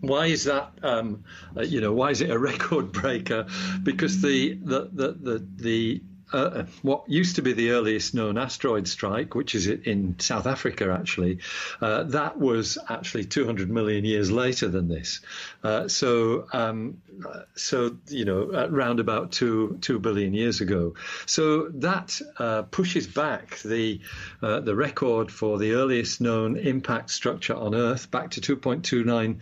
Why 0.00 0.26
is 0.26 0.44
that? 0.44 0.72
Um, 0.82 1.24
uh, 1.56 1.62
you 1.62 1.80
know, 1.80 1.92
why 1.92 2.10
is 2.10 2.20
it 2.20 2.30
a 2.30 2.38
record 2.50 2.92
breaker? 2.92 3.46
Because 3.82 4.20
the 4.20 4.54
the 4.54 4.90
the 4.92 5.12
the, 5.12 5.46
the 5.56 6.02
uh, 6.32 6.64
what 6.82 7.08
used 7.08 7.36
to 7.36 7.42
be 7.42 7.52
the 7.52 7.70
earliest 7.70 8.14
known 8.14 8.36
asteroid 8.36 8.88
strike, 8.88 9.34
which 9.34 9.54
is 9.54 9.68
in 9.68 10.18
South 10.18 10.46
Africa, 10.46 10.96
actually, 10.98 11.38
uh, 11.80 12.02
that 12.04 12.38
was 12.38 12.78
actually 12.88 13.24
200 13.24 13.70
million 13.70 14.04
years 14.04 14.30
later 14.30 14.68
than 14.68 14.88
this. 14.88 15.20
Uh, 15.62 15.86
so, 15.86 16.46
um, 16.52 17.00
so 17.54 17.96
you 18.08 18.24
know, 18.24 18.50
around 18.52 18.98
about 18.98 19.32
two 19.32 19.78
two 19.80 19.98
billion 19.98 20.34
years 20.34 20.60
ago. 20.60 20.94
So 21.26 21.68
that 21.68 22.20
uh, 22.38 22.62
pushes 22.62 23.06
back 23.06 23.58
the 23.60 24.00
uh, 24.42 24.60
the 24.60 24.74
record 24.74 25.30
for 25.30 25.58
the 25.58 25.72
earliest 25.72 26.20
known 26.20 26.56
impact 26.56 27.10
structure 27.10 27.54
on 27.54 27.74
Earth 27.74 28.10
back 28.10 28.32
to 28.32 28.40
2.29. 28.40 29.38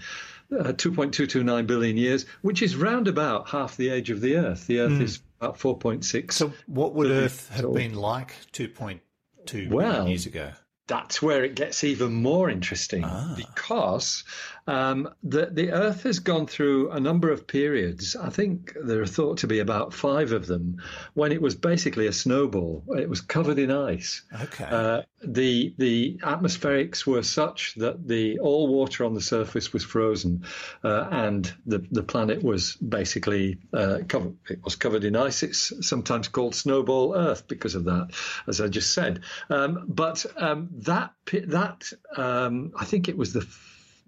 Uh, 0.52 0.72
2.229 0.72 1.66
billion 1.66 1.96
years, 1.96 2.26
which 2.42 2.60
is 2.60 2.76
round 2.76 3.08
about 3.08 3.48
half 3.48 3.76
the 3.76 3.88
age 3.88 4.10
of 4.10 4.20
the 4.20 4.36
Earth. 4.36 4.66
The 4.66 4.80
Earth 4.80 5.00
is 5.00 5.20
about 5.44 5.58
4.6. 5.58 6.32
So, 6.32 6.52
what 6.66 6.94
would 6.94 7.10
Earth 7.10 7.50
have 7.50 7.74
been 7.74 7.94
like 7.94 8.34
2.2 8.52 9.00
billion 9.46 9.70
Well, 9.70 10.08
years 10.08 10.26
ago? 10.26 10.52
that's 10.86 11.22
where 11.22 11.44
it 11.44 11.54
gets 11.54 11.82
even 11.82 12.12
more 12.12 12.50
interesting 12.50 13.04
ah. 13.04 13.34
because 13.36 14.24
um, 14.66 15.10
the 15.22 15.46
the 15.46 15.72
Earth 15.72 16.04
has 16.04 16.20
gone 16.20 16.46
through 16.46 16.90
a 16.90 17.00
number 17.00 17.30
of 17.30 17.46
periods. 17.46 18.16
I 18.16 18.30
think 18.30 18.74
there 18.82 19.02
are 19.02 19.06
thought 19.06 19.38
to 19.38 19.46
be 19.46 19.58
about 19.58 19.92
five 19.92 20.32
of 20.32 20.46
them 20.46 20.82
when 21.12 21.32
it 21.32 21.42
was 21.42 21.54
basically 21.54 22.06
a 22.06 22.12
snowball. 22.12 22.82
It 22.96 23.08
was 23.08 23.20
covered 23.20 23.58
in 23.58 23.70
ice. 23.70 24.22
Okay. 24.42 24.64
Uh, 24.64 25.02
the 25.22 25.74
the 25.76 26.18
atmospherics 26.22 27.06
were 27.06 27.22
such 27.22 27.74
that 27.76 28.06
the 28.08 28.38
all 28.38 28.68
water 28.68 29.04
on 29.04 29.12
the 29.12 29.20
surface 29.20 29.72
was 29.72 29.84
frozen, 29.84 30.44
uh, 30.82 31.08
and 31.10 31.52
the 31.66 31.86
the 31.90 32.02
planet 32.02 32.42
was 32.42 32.76
basically 32.76 33.58
uh, 33.72 33.98
covered. 34.08 34.36
It 34.48 34.64
was 34.64 34.76
covered 34.76 35.04
in 35.04 35.14
ice. 35.14 35.42
It's 35.42 35.86
sometimes 35.86 36.28
called 36.28 36.54
snowball 36.54 37.14
Earth 37.14 37.48
because 37.48 37.74
of 37.74 37.84
that, 37.84 38.12
as 38.46 38.62
I 38.62 38.68
just 38.68 38.94
said. 38.94 39.20
Um, 39.50 39.84
but 39.88 40.24
um, 40.36 40.70
that 40.78 41.12
that 41.48 41.92
um, 42.16 42.72
I 42.78 42.86
think 42.86 43.08
it 43.08 43.16
was 43.16 43.34
the 43.34 43.46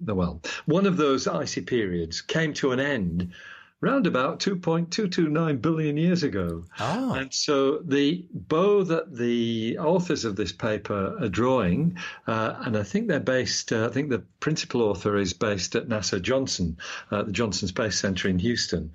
well 0.04 0.40
one 0.66 0.86
of 0.86 0.96
those 0.96 1.26
icy 1.26 1.60
periods 1.60 2.20
came 2.20 2.52
to 2.52 2.72
an 2.72 2.80
end 2.80 3.32
round 3.80 4.06
about 4.06 4.40
2.229 4.40 5.60
billion 5.60 5.96
years 5.96 6.22
ago. 6.22 6.64
Oh. 6.80 7.12
And 7.12 7.32
so 7.32 7.78
the 7.78 8.26
bow 8.32 8.84
that 8.84 9.14
the 9.14 9.78
authors 9.78 10.24
of 10.24 10.34
this 10.34 10.52
paper 10.52 11.16
are 11.20 11.28
drawing, 11.28 11.98
uh, 12.26 12.54
and 12.60 12.76
I 12.76 12.82
think 12.82 13.08
they're 13.08 13.20
based, 13.20 13.72
uh, 13.72 13.86
I 13.86 13.92
think 13.92 14.08
the 14.08 14.24
principal 14.40 14.82
author 14.82 15.16
is 15.16 15.34
based 15.34 15.74
at 15.74 15.88
NASA 15.88 16.20
Johnson, 16.22 16.78
uh, 17.10 17.24
the 17.24 17.32
Johnson 17.32 17.68
Space 17.68 17.98
Center 17.98 18.28
in 18.28 18.38
Houston. 18.38 18.92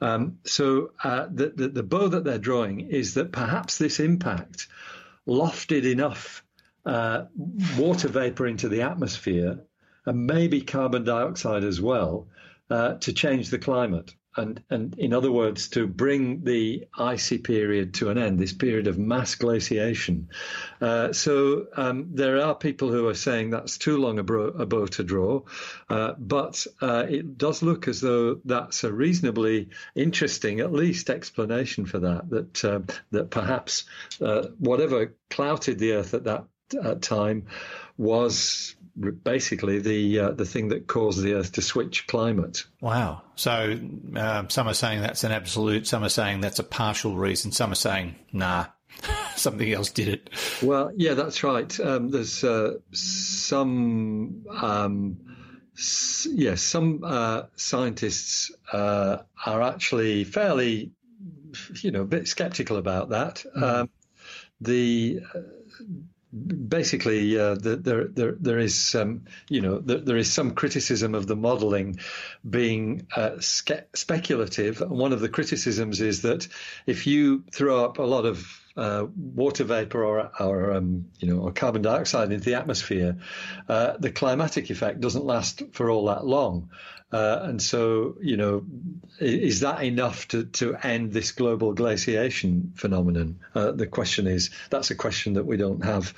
Um, 0.00 0.38
so 0.44 0.90
uh, 1.02 1.26
the, 1.32 1.50
the, 1.50 1.68
the 1.68 1.82
bow 1.82 2.08
that 2.08 2.24
they're 2.24 2.38
drawing 2.38 2.80
is 2.80 3.14
that 3.14 3.30
perhaps 3.30 3.78
this 3.78 4.00
impact 4.00 4.66
lofted 5.28 5.84
enough 5.84 6.44
uh, 6.84 7.24
water 7.78 8.08
vapor 8.08 8.46
into 8.46 8.68
the 8.68 8.82
atmosphere 8.82 9.60
and 10.06 10.26
maybe 10.26 10.60
carbon 10.60 11.04
dioxide 11.04 11.64
as 11.64 11.80
well 11.80 12.26
uh, 12.70 12.94
to 12.94 13.12
change 13.12 13.50
the 13.50 13.58
climate. 13.58 14.14
And, 14.36 14.64
and 14.68 14.98
in 14.98 15.12
other 15.12 15.30
words, 15.30 15.68
to 15.68 15.86
bring 15.86 16.42
the 16.42 16.88
icy 16.98 17.38
period 17.38 17.94
to 17.94 18.10
an 18.10 18.18
end, 18.18 18.40
this 18.40 18.52
period 18.52 18.88
of 18.88 18.98
mass 18.98 19.36
glaciation. 19.36 20.28
Uh, 20.80 21.12
so 21.12 21.66
um, 21.76 22.08
there 22.14 22.40
are 22.42 22.54
people 22.56 22.90
who 22.90 23.06
are 23.06 23.14
saying 23.14 23.50
that's 23.50 23.78
too 23.78 23.96
long 23.96 24.18
a, 24.18 24.24
bro- 24.24 24.48
a 24.48 24.66
bow 24.66 24.86
to 24.86 25.04
draw, 25.04 25.42
uh, 25.88 26.14
but 26.18 26.66
uh, 26.80 27.06
it 27.08 27.38
does 27.38 27.62
look 27.62 27.86
as 27.86 28.00
though 28.00 28.40
that's 28.44 28.82
a 28.82 28.92
reasonably 28.92 29.68
interesting, 29.94 30.58
at 30.58 30.72
least, 30.72 31.10
explanation 31.10 31.86
for 31.86 32.00
that. 32.00 32.28
That 32.28 32.64
uh, 32.64 32.80
that 33.12 33.30
perhaps 33.30 33.84
uh, 34.20 34.48
whatever 34.58 35.14
clouted 35.30 35.78
the 35.78 35.92
Earth 35.92 36.12
at 36.12 36.24
that 36.24 36.44
uh, 36.82 36.96
time 36.96 37.46
was 37.96 38.74
basically 38.96 39.78
the 39.80 40.18
uh, 40.20 40.30
the 40.32 40.44
thing 40.44 40.68
that 40.68 40.86
caused 40.86 41.22
the 41.22 41.34
Earth 41.34 41.52
to 41.52 41.62
switch 41.62 42.06
climate. 42.06 42.64
Wow. 42.80 43.22
So 43.34 43.78
uh, 44.16 44.44
some 44.48 44.68
are 44.68 44.74
saying 44.74 45.00
that's 45.00 45.24
an 45.24 45.32
absolute, 45.32 45.86
some 45.86 46.04
are 46.04 46.08
saying 46.08 46.40
that's 46.40 46.58
a 46.58 46.64
partial 46.64 47.16
reason, 47.16 47.52
some 47.52 47.72
are 47.72 47.76
saying, 47.76 48.14
nah, 48.32 48.66
something 49.36 49.72
else 49.72 49.90
did 49.90 50.08
it. 50.08 50.30
Well, 50.62 50.92
yeah, 50.96 51.14
that's 51.14 51.42
right. 51.42 51.78
Um, 51.80 52.10
there's 52.10 52.44
uh, 52.44 52.74
some. 52.92 54.44
Um, 54.50 55.18
s- 55.76 56.28
yes, 56.30 56.62
some 56.62 57.00
uh, 57.04 57.42
scientists 57.56 58.52
uh, 58.72 59.18
are 59.44 59.62
actually 59.62 60.24
fairly, 60.24 60.92
you 61.82 61.90
know, 61.90 62.02
a 62.02 62.06
bit 62.06 62.28
skeptical 62.28 62.76
about 62.76 63.10
that. 63.10 63.44
Um, 63.56 63.90
the 64.60 65.20
uh, 65.34 65.40
basically 66.34 67.38
uh, 67.38 67.54
the, 67.54 67.76
there 67.76 68.08
there 68.08 68.32
there 68.32 68.58
is 68.58 68.74
some 68.74 69.24
you 69.48 69.60
know 69.60 69.78
there, 69.78 69.98
there 69.98 70.16
is 70.16 70.32
some 70.32 70.52
criticism 70.52 71.14
of 71.14 71.26
the 71.26 71.36
modelling 71.36 71.98
being 72.48 73.06
uh, 73.14 73.36
speculative. 73.38 74.80
One 74.80 75.12
of 75.12 75.20
the 75.20 75.28
criticisms 75.28 76.00
is 76.00 76.22
that 76.22 76.48
if 76.86 77.06
you 77.06 77.44
throw 77.52 77.84
up 77.84 77.98
a 77.98 78.02
lot 78.02 78.26
of 78.26 78.60
uh, 78.76 79.06
water 79.16 79.62
vapor 79.62 80.04
or, 80.04 80.30
or 80.40 80.72
um, 80.72 81.06
you 81.20 81.28
know 81.28 81.40
or 81.40 81.52
carbon 81.52 81.82
dioxide 81.82 82.32
into 82.32 82.44
the 82.44 82.54
atmosphere, 82.54 83.16
uh, 83.68 83.94
the 83.98 84.10
climatic 84.10 84.70
effect 84.70 85.00
doesn't 85.00 85.24
last 85.24 85.62
for 85.72 85.90
all 85.90 86.06
that 86.06 86.26
long. 86.26 86.70
Uh, 87.12 87.40
and 87.42 87.62
so, 87.62 88.16
you 88.20 88.36
know, 88.36 88.64
is 89.20 89.60
that 89.60 89.84
enough 89.84 90.26
to, 90.28 90.44
to 90.44 90.74
end 90.82 91.12
this 91.12 91.30
global 91.30 91.72
glaciation 91.72 92.72
phenomenon? 92.74 93.38
Uh, 93.54 93.70
the 93.70 93.86
question 93.86 94.26
is, 94.26 94.50
that's 94.70 94.90
a 94.90 94.96
question 94.96 95.34
that 95.34 95.46
we 95.46 95.56
don't 95.56 95.84
have 95.84 96.12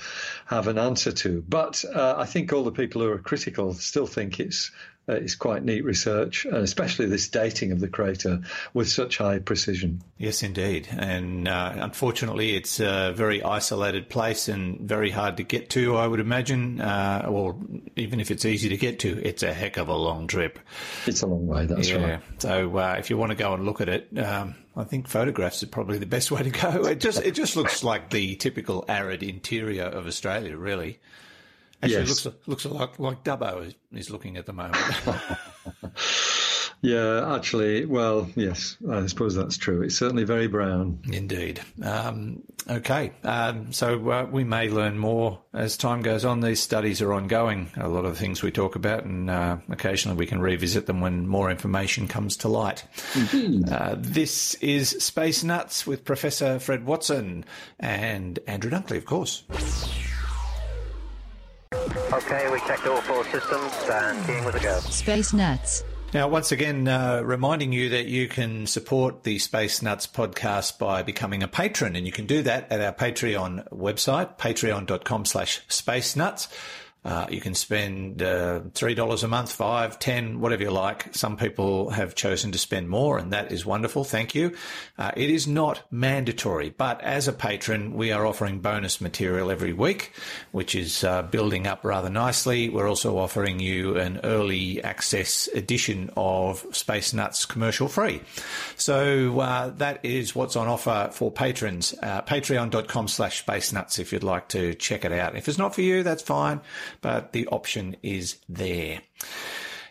have 0.46 0.68
an 0.68 0.78
answer 0.78 1.12
to. 1.12 1.44
But 1.46 1.84
uh, 1.84 2.14
I 2.16 2.24
think 2.24 2.52
all 2.52 2.64
the 2.64 2.72
people 2.72 3.02
who 3.02 3.10
are 3.10 3.18
critical 3.18 3.74
still 3.74 4.06
think 4.06 4.40
it's 4.40 4.70
uh, 5.08 5.14
it's 5.14 5.34
quite 5.36 5.62
neat 5.62 5.84
research, 5.84 6.44
and 6.44 6.56
especially 6.56 7.06
this 7.06 7.28
dating 7.28 7.72
of 7.72 7.80
the 7.80 7.88
crater 7.88 8.40
with 8.74 8.88
such 8.88 9.18
high 9.18 9.38
precision. 9.38 10.02
Yes, 10.18 10.42
indeed. 10.42 10.88
And 10.90 11.46
uh, 11.46 11.72
unfortunately, 11.76 12.56
it's 12.56 12.80
a 12.80 13.12
very 13.14 13.42
isolated 13.42 14.08
place 14.08 14.48
and 14.48 14.80
very 14.80 15.10
hard 15.10 15.36
to 15.36 15.44
get 15.44 15.70
to, 15.70 15.96
I 15.96 16.06
would 16.06 16.20
imagine. 16.20 16.80
Uh, 16.80 17.26
or 17.28 17.56
even 17.94 18.18
if 18.18 18.30
it's 18.30 18.44
easy 18.44 18.68
to 18.70 18.76
get 18.76 18.98
to, 19.00 19.24
it's 19.24 19.42
a 19.42 19.52
heck 19.52 19.76
of 19.76 19.88
a 19.88 19.94
long 19.94 20.26
trip. 20.26 20.58
It's 21.06 21.22
a 21.22 21.26
long 21.26 21.46
way, 21.46 21.66
that's 21.66 21.88
yeah. 21.88 22.10
right. 22.10 22.22
So 22.38 22.76
uh, 22.76 22.96
if 22.98 23.10
you 23.10 23.16
want 23.16 23.30
to 23.30 23.36
go 23.36 23.54
and 23.54 23.64
look 23.64 23.80
at 23.80 23.88
it, 23.88 24.08
um, 24.18 24.56
I 24.76 24.84
think 24.84 25.08
photographs 25.08 25.62
are 25.62 25.68
probably 25.68 25.98
the 25.98 26.06
best 26.06 26.30
way 26.30 26.42
to 26.42 26.50
go. 26.50 26.84
It 26.96 27.00
just 27.00 27.22
it 27.22 27.32
just 27.32 27.56
looks 27.56 27.82
like 27.82 28.10
the 28.10 28.36
typical 28.36 28.84
arid 28.88 29.22
interior 29.22 29.84
of 29.84 30.06
Australia, 30.06 30.56
really. 30.56 30.98
Actually, 31.82 31.98
Yes. 32.06 32.24
it 32.26 32.28
looks 32.28 32.46
looks 32.48 32.64
a 32.64 32.68
lot 32.68 32.98
like 32.98 33.22
Dubbo 33.24 33.72
is, 33.92 34.10
looking 34.10 34.36
at 34.36 34.46
the 34.46 34.52
moment. 34.52 34.76
Yeah, 36.82 37.34
actually, 37.34 37.86
well, 37.86 38.28
yes, 38.36 38.76
I 38.88 39.06
suppose 39.06 39.34
that's 39.34 39.56
true. 39.56 39.80
It's 39.82 39.96
certainly 39.96 40.24
very 40.24 40.46
brown. 40.46 41.00
Indeed. 41.10 41.62
Um, 41.82 42.42
okay. 42.68 43.12
Um, 43.24 43.72
so 43.72 44.08
uh, 44.10 44.28
we 44.30 44.44
may 44.44 44.68
learn 44.68 44.98
more 44.98 45.40
as 45.54 45.78
time 45.78 46.02
goes 46.02 46.24
on. 46.26 46.40
These 46.40 46.60
studies 46.60 47.00
are 47.00 47.14
ongoing. 47.14 47.70
A 47.78 47.88
lot 47.88 48.04
of 48.04 48.12
the 48.12 48.18
things 48.20 48.42
we 48.42 48.50
talk 48.50 48.76
about, 48.76 49.04
and 49.04 49.30
uh, 49.30 49.56
occasionally 49.70 50.18
we 50.18 50.26
can 50.26 50.38
revisit 50.40 50.84
them 50.84 51.00
when 51.00 51.26
more 51.26 51.50
information 51.50 52.08
comes 52.08 52.36
to 52.38 52.48
light. 52.48 52.84
Uh, 53.72 53.96
this 53.98 54.54
is 54.56 54.90
Space 55.02 55.42
Nuts 55.42 55.86
with 55.86 56.04
Professor 56.04 56.58
Fred 56.58 56.84
Watson 56.84 57.46
and 57.80 58.38
Andrew 58.46 58.70
Dunkley, 58.70 58.98
of 58.98 59.06
course. 59.06 59.44
Okay, 62.12 62.48
we 62.52 62.60
checked 62.60 62.86
all 62.86 63.00
four 63.02 63.24
systems 63.24 63.72
and 63.90 64.26
keying 64.26 64.44
was 64.44 64.54
a 64.54 64.60
go. 64.60 64.78
Space 64.80 65.32
Nuts. 65.32 65.82
Now, 66.14 66.28
once 66.28 66.52
again, 66.52 66.86
uh, 66.86 67.20
reminding 67.24 67.72
you 67.72 67.88
that 67.90 68.06
you 68.06 68.28
can 68.28 68.66
support 68.66 69.24
the 69.24 69.38
Space 69.38 69.82
Nuts 69.82 70.06
podcast 70.06 70.78
by 70.78 71.02
becoming 71.02 71.42
a 71.42 71.48
patron, 71.48 71.96
and 71.96 72.06
you 72.06 72.12
can 72.12 72.26
do 72.26 72.42
that 72.42 72.70
at 72.70 72.80
our 72.80 72.92
Patreon 72.92 73.68
website, 73.70 74.38
patreon.com 74.38 75.24
slash 75.24 75.62
space 75.68 76.14
nuts. 76.14 76.48
Uh, 77.06 77.24
you 77.30 77.40
can 77.40 77.54
spend 77.54 78.20
uh, 78.20 78.58
$3 78.72 79.22
a 79.22 79.28
month, 79.28 79.52
five, 79.52 79.96
ten, 80.00 80.40
whatever 80.40 80.64
you 80.64 80.72
like. 80.72 81.14
Some 81.14 81.36
people 81.36 81.90
have 81.90 82.16
chosen 82.16 82.50
to 82.50 82.58
spend 82.58 82.88
more, 82.88 83.16
and 83.16 83.32
that 83.32 83.52
is 83.52 83.64
wonderful. 83.64 84.02
Thank 84.02 84.34
you. 84.34 84.56
Uh, 84.98 85.12
it 85.16 85.30
is 85.30 85.46
not 85.46 85.82
mandatory, 85.92 86.70
but 86.70 87.00
as 87.02 87.28
a 87.28 87.32
patron, 87.32 87.94
we 87.94 88.10
are 88.10 88.26
offering 88.26 88.58
bonus 88.58 89.00
material 89.00 89.52
every 89.52 89.72
week, 89.72 90.12
which 90.50 90.74
is 90.74 91.04
uh, 91.04 91.22
building 91.22 91.68
up 91.68 91.84
rather 91.84 92.10
nicely. 92.10 92.68
We're 92.68 92.88
also 92.88 93.18
offering 93.18 93.60
you 93.60 93.96
an 93.96 94.18
early 94.24 94.82
access 94.82 95.48
edition 95.54 96.10
of 96.16 96.66
Space 96.72 97.12
Nuts 97.12 97.46
commercial 97.46 97.86
free. 97.86 98.20
So 98.76 99.38
uh, 99.38 99.68
that 99.76 100.00
is 100.04 100.34
what's 100.34 100.56
on 100.56 100.66
offer 100.66 101.10
for 101.12 101.30
patrons. 101.30 101.94
Patreon.com 102.02 103.06
slash 103.06 103.38
Space 103.38 103.72
Nuts 103.72 104.00
if 104.00 104.12
you'd 104.12 104.24
like 104.24 104.48
to 104.48 104.74
check 104.74 105.04
it 105.04 105.12
out. 105.12 105.36
If 105.36 105.48
it's 105.48 105.58
not 105.58 105.72
for 105.72 105.82
you, 105.82 106.02
that's 106.02 106.22
fine, 106.22 106.60
but 107.00 107.32
the 107.32 107.46
option 107.48 107.96
is 108.02 108.36
there. 108.48 109.00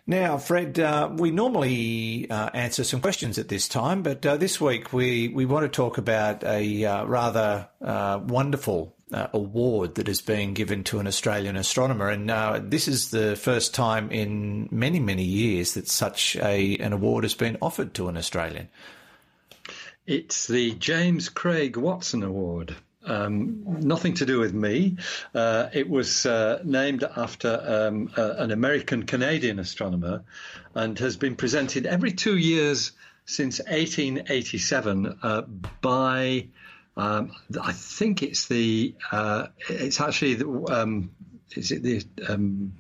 Now, 0.07 0.37
Fred, 0.37 0.79
uh, 0.79 1.09
we 1.11 1.31
normally 1.31 2.29
uh, 2.29 2.51
answer 2.53 2.83
some 2.83 3.01
questions 3.01 3.39
at 3.39 3.47
this 3.47 3.67
time, 3.67 4.03
but 4.03 4.23
uh, 4.23 4.37
this 4.37 4.61
week 4.61 4.93
we, 4.93 5.29
we 5.29 5.45
want 5.45 5.63
to 5.63 5.69
talk 5.69 5.97
about 5.97 6.43
a 6.43 6.85
uh, 6.85 7.05
rather 7.05 7.67
uh, 7.81 8.19
wonderful 8.23 8.95
uh, 9.11 9.27
award 9.33 9.95
that 9.95 10.07
is 10.07 10.21
being 10.21 10.53
given 10.53 10.83
to 10.83 10.99
an 10.99 11.07
Australian 11.07 11.55
astronomer, 11.55 12.09
and 12.09 12.29
this 12.69 12.87
is 12.87 13.09
the 13.09 13.35
first 13.35 13.73
time 13.73 14.11
in 14.11 14.69
many 14.71 14.99
many 14.99 15.23
years 15.23 15.73
that 15.73 15.87
such 15.87 16.35
a 16.37 16.77
an 16.77 16.93
award 16.93 17.23
has 17.23 17.33
been 17.33 17.57
offered 17.61 17.93
to 17.95 18.07
an 18.07 18.17
Australian. 18.17 18.69
It's 20.05 20.45
the 20.45 20.73
James 20.73 21.29
Craig 21.29 21.77
Watson 21.77 22.21
Award. 22.21 22.75
Um, 23.05 23.63
nothing 23.65 24.15
to 24.15 24.25
do 24.25 24.39
with 24.39 24.53
me. 24.53 24.97
Uh, 25.33 25.69
it 25.73 25.89
was 25.89 26.25
uh, 26.25 26.61
named 26.63 27.03
after 27.03 27.87
um, 27.87 28.11
an 28.15 28.51
American 28.51 29.03
Canadian 29.03 29.59
astronomer 29.59 30.23
and 30.73 30.97
has 30.99 31.17
been 31.17 31.35
presented 31.35 31.85
every 31.85 32.11
two 32.11 32.37
years 32.37 32.91
since 33.25 33.59
1887 33.59 35.19
uh, 35.21 35.41
by, 35.81 36.47
um, 36.95 37.31
I 37.61 37.71
think 37.73 38.23
it's 38.23 38.47
the, 38.47 38.95
uh, 39.11 39.47
it's 39.69 39.99
actually, 39.99 40.35
the, 40.35 40.47
um, 40.69 41.11
is 41.55 41.71
it 41.71 41.83
the, 41.83 42.03
um, 42.27 42.73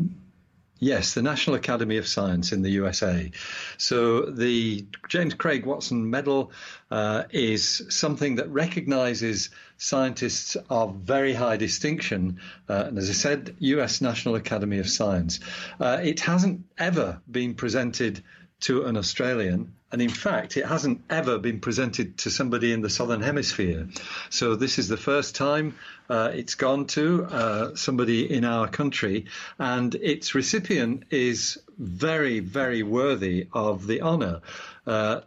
Yes, 0.79 1.13
the 1.13 1.21
National 1.21 1.55
Academy 1.55 1.97
of 1.97 2.07
Science 2.07 2.51
in 2.51 2.61
the 2.61 2.71
USA. 2.71 3.31
So 3.77 4.25
the 4.25 4.85
James 5.07 5.33
Craig 5.33 5.65
Watson 5.65 6.09
Medal 6.09 6.51
uh, 6.91 7.23
is 7.29 7.83
something 7.89 8.35
that 8.35 8.49
recognizes 8.49 9.51
scientists 9.77 10.57
of 10.69 10.95
very 10.95 11.33
high 11.33 11.55
distinction. 11.55 12.41
Uh, 12.67 12.85
and 12.87 12.97
as 12.97 13.09
I 13.09 13.13
said, 13.13 13.55
US 13.59 14.01
National 14.01 14.35
Academy 14.35 14.79
of 14.79 14.89
Science. 14.89 15.39
Uh, 15.79 15.99
it 16.03 16.19
hasn't 16.19 16.65
ever 16.77 17.21
been 17.31 17.53
presented 17.53 18.21
to 18.65 18.83
an 18.85 18.97
Australian. 18.97 19.73
And 19.91 20.01
in 20.01 20.09
fact, 20.09 20.57
it 20.57 20.65
hasn't 20.65 21.01
ever 21.09 21.37
been 21.37 21.59
presented 21.59 22.17
to 22.19 22.31
somebody 22.31 22.73
in 22.73 22.81
the 22.81 22.89
Southern 22.89 23.21
Hemisphere. 23.21 23.87
So 24.31 24.55
this 24.55 24.79
is 24.79 24.87
the 24.87 24.97
first 24.97 25.35
time 25.35 25.75
uh, 26.09 26.31
it's 26.33 26.55
gone 26.55 26.87
to 26.87 27.25
uh, 27.25 27.75
somebody 27.75 28.31
in 28.31 28.43
our 28.43 28.67
country. 28.67 29.25
And 29.59 29.93
its 29.95 30.33
recipient 30.33 31.03
is 31.11 31.59
very, 31.77 32.39
very 32.39 32.81
worthy 32.81 33.47
of 33.53 33.85
the 33.85 34.01
honour. 34.01 34.41
Uh, 34.87 35.21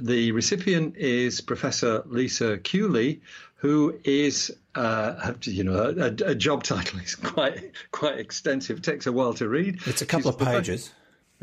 the 0.00 0.30
recipient 0.30 0.96
is 0.96 1.40
Professor 1.40 2.04
Lisa 2.06 2.58
Kewley, 2.58 3.20
who 3.56 3.98
is, 4.04 4.54
uh, 4.76 5.32
you 5.42 5.64
know, 5.64 5.94
a, 5.98 6.30
a, 6.30 6.34
job 6.34 6.62
title 6.62 7.00
is 7.00 7.14
quite 7.34 7.72
quite 7.90 8.18
extensive. 8.18 8.78
It 8.78 8.84
takes 8.84 9.06
a 9.06 9.12
while 9.12 9.34
to 9.34 9.48
read. 9.48 9.80
It's 9.86 10.02
a 10.02 10.06
couple 10.06 10.30
She's 10.30 10.40
of 10.40 10.46
pages. 10.46 10.92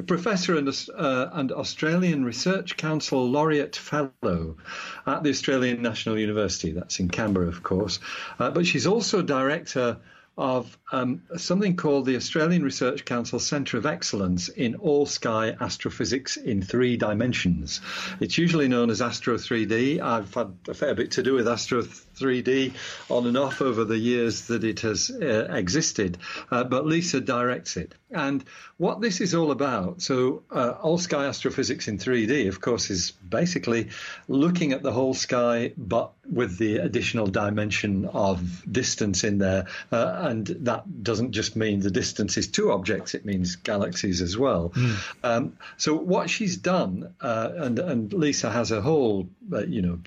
Professor 0.08 0.56
and, 0.56 0.68
uh, 0.96 1.30
and 1.34 1.52
Australian 1.52 2.24
Research 2.24 2.78
Council 2.78 3.30
Laureate 3.30 3.76
Fellow 3.76 4.58
at 5.06 5.24
the 5.24 5.30
Australian 5.30 5.82
National 5.82 6.18
University. 6.18 6.72
That's 6.72 7.00
in 7.00 7.10
Canberra, 7.10 7.48
of 7.48 7.62
course. 7.62 8.00
Uh, 8.40 8.52
but 8.52 8.66
she's 8.66 8.88
also 8.88 9.22
director 9.22 9.98
of 10.38 10.78
um, 10.92 11.22
something 11.36 11.76
called 11.76 12.06
the 12.06 12.16
Australian 12.16 12.64
Research 12.64 13.04
Council 13.04 13.38
Centre 13.38 13.78
of 13.78 13.86
Excellence 13.86 14.48
in 14.48 14.76
All 14.76 15.06
Sky 15.06 15.56
Astrophysics 15.60 16.38
in 16.38 16.62
Three 16.62 16.96
Dimensions. 16.96 17.82
It's 18.20 18.38
usually 18.38 18.70
known 18.70 18.90
as 18.90 19.02
Astro 19.02 19.36
3D. 19.36 20.00
I've 20.00 20.34
had 20.34 20.58
a 20.68 20.74
fair 20.74 20.96
bit 20.96 21.12
to 21.12 21.24
do 21.24 21.34
with 21.34 21.48
Astro 21.48 21.84
3D 21.84 22.74
on 23.10 23.28
and 23.28 23.38
off 23.38 23.62
over 23.62 23.84
the 23.84 23.98
years 23.98 24.48
that 24.48 24.64
it 24.64 24.80
has 24.80 25.12
uh, 25.12 25.48
existed, 25.52 26.18
uh, 26.50 26.64
but 26.64 26.86
Lisa 26.86 27.20
directs 27.20 27.76
it. 27.76 27.94
And 28.12 28.44
what 28.78 29.02
this 29.02 29.22
is 29.22 29.34
all 29.34 29.52
about, 29.52 30.02
so 30.02 30.44
uh, 30.52 30.76
All 30.82 30.98
Sky 30.98 31.26
Astrophysics 31.26 31.88
in 31.88 31.98
3D, 31.98 32.48
of 32.48 32.60
course, 32.60 32.90
is 32.90 33.12
basically 33.12 33.90
looking 34.28 34.74
at 34.74 34.84
the 34.84 34.92
whole 34.92 35.14
sky, 35.14 35.74
but 35.78 36.12
with 36.30 36.58
the 36.58 36.78
additional 36.78 37.28
dimension 37.28 38.06
of 38.06 38.64
distance 38.72 39.24
in 39.24 39.38
there. 39.38 39.68
Uh, 39.92 40.28
and 40.30 40.48
that 40.48 41.04
doesn't 41.04 41.32
just 41.32 41.56
mean 41.56 41.80
the 41.80 41.92
distance 41.92 42.38
is 42.38 42.48
two 42.48 42.72
objects, 42.72 43.16
it 43.16 43.26
means 43.26 43.56
galaxies 43.56 44.22
as 44.22 44.38
well. 44.38 44.70
Mm. 44.70 44.98
Um, 45.24 45.58
so 45.78 45.96
what 45.96 46.30
she's 46.30 46.58
done, 46.58 47.14
uh, 47.22 47.52
and, 47.56 47.80
and 47.80 48.14
Lisa 48.14 48.50
has 48.52 48.72
a 48.72 48.82
whole, 48.82 49.30
uh, 49.54 49.66
you 49.66 49.82
know, 49.82 50.00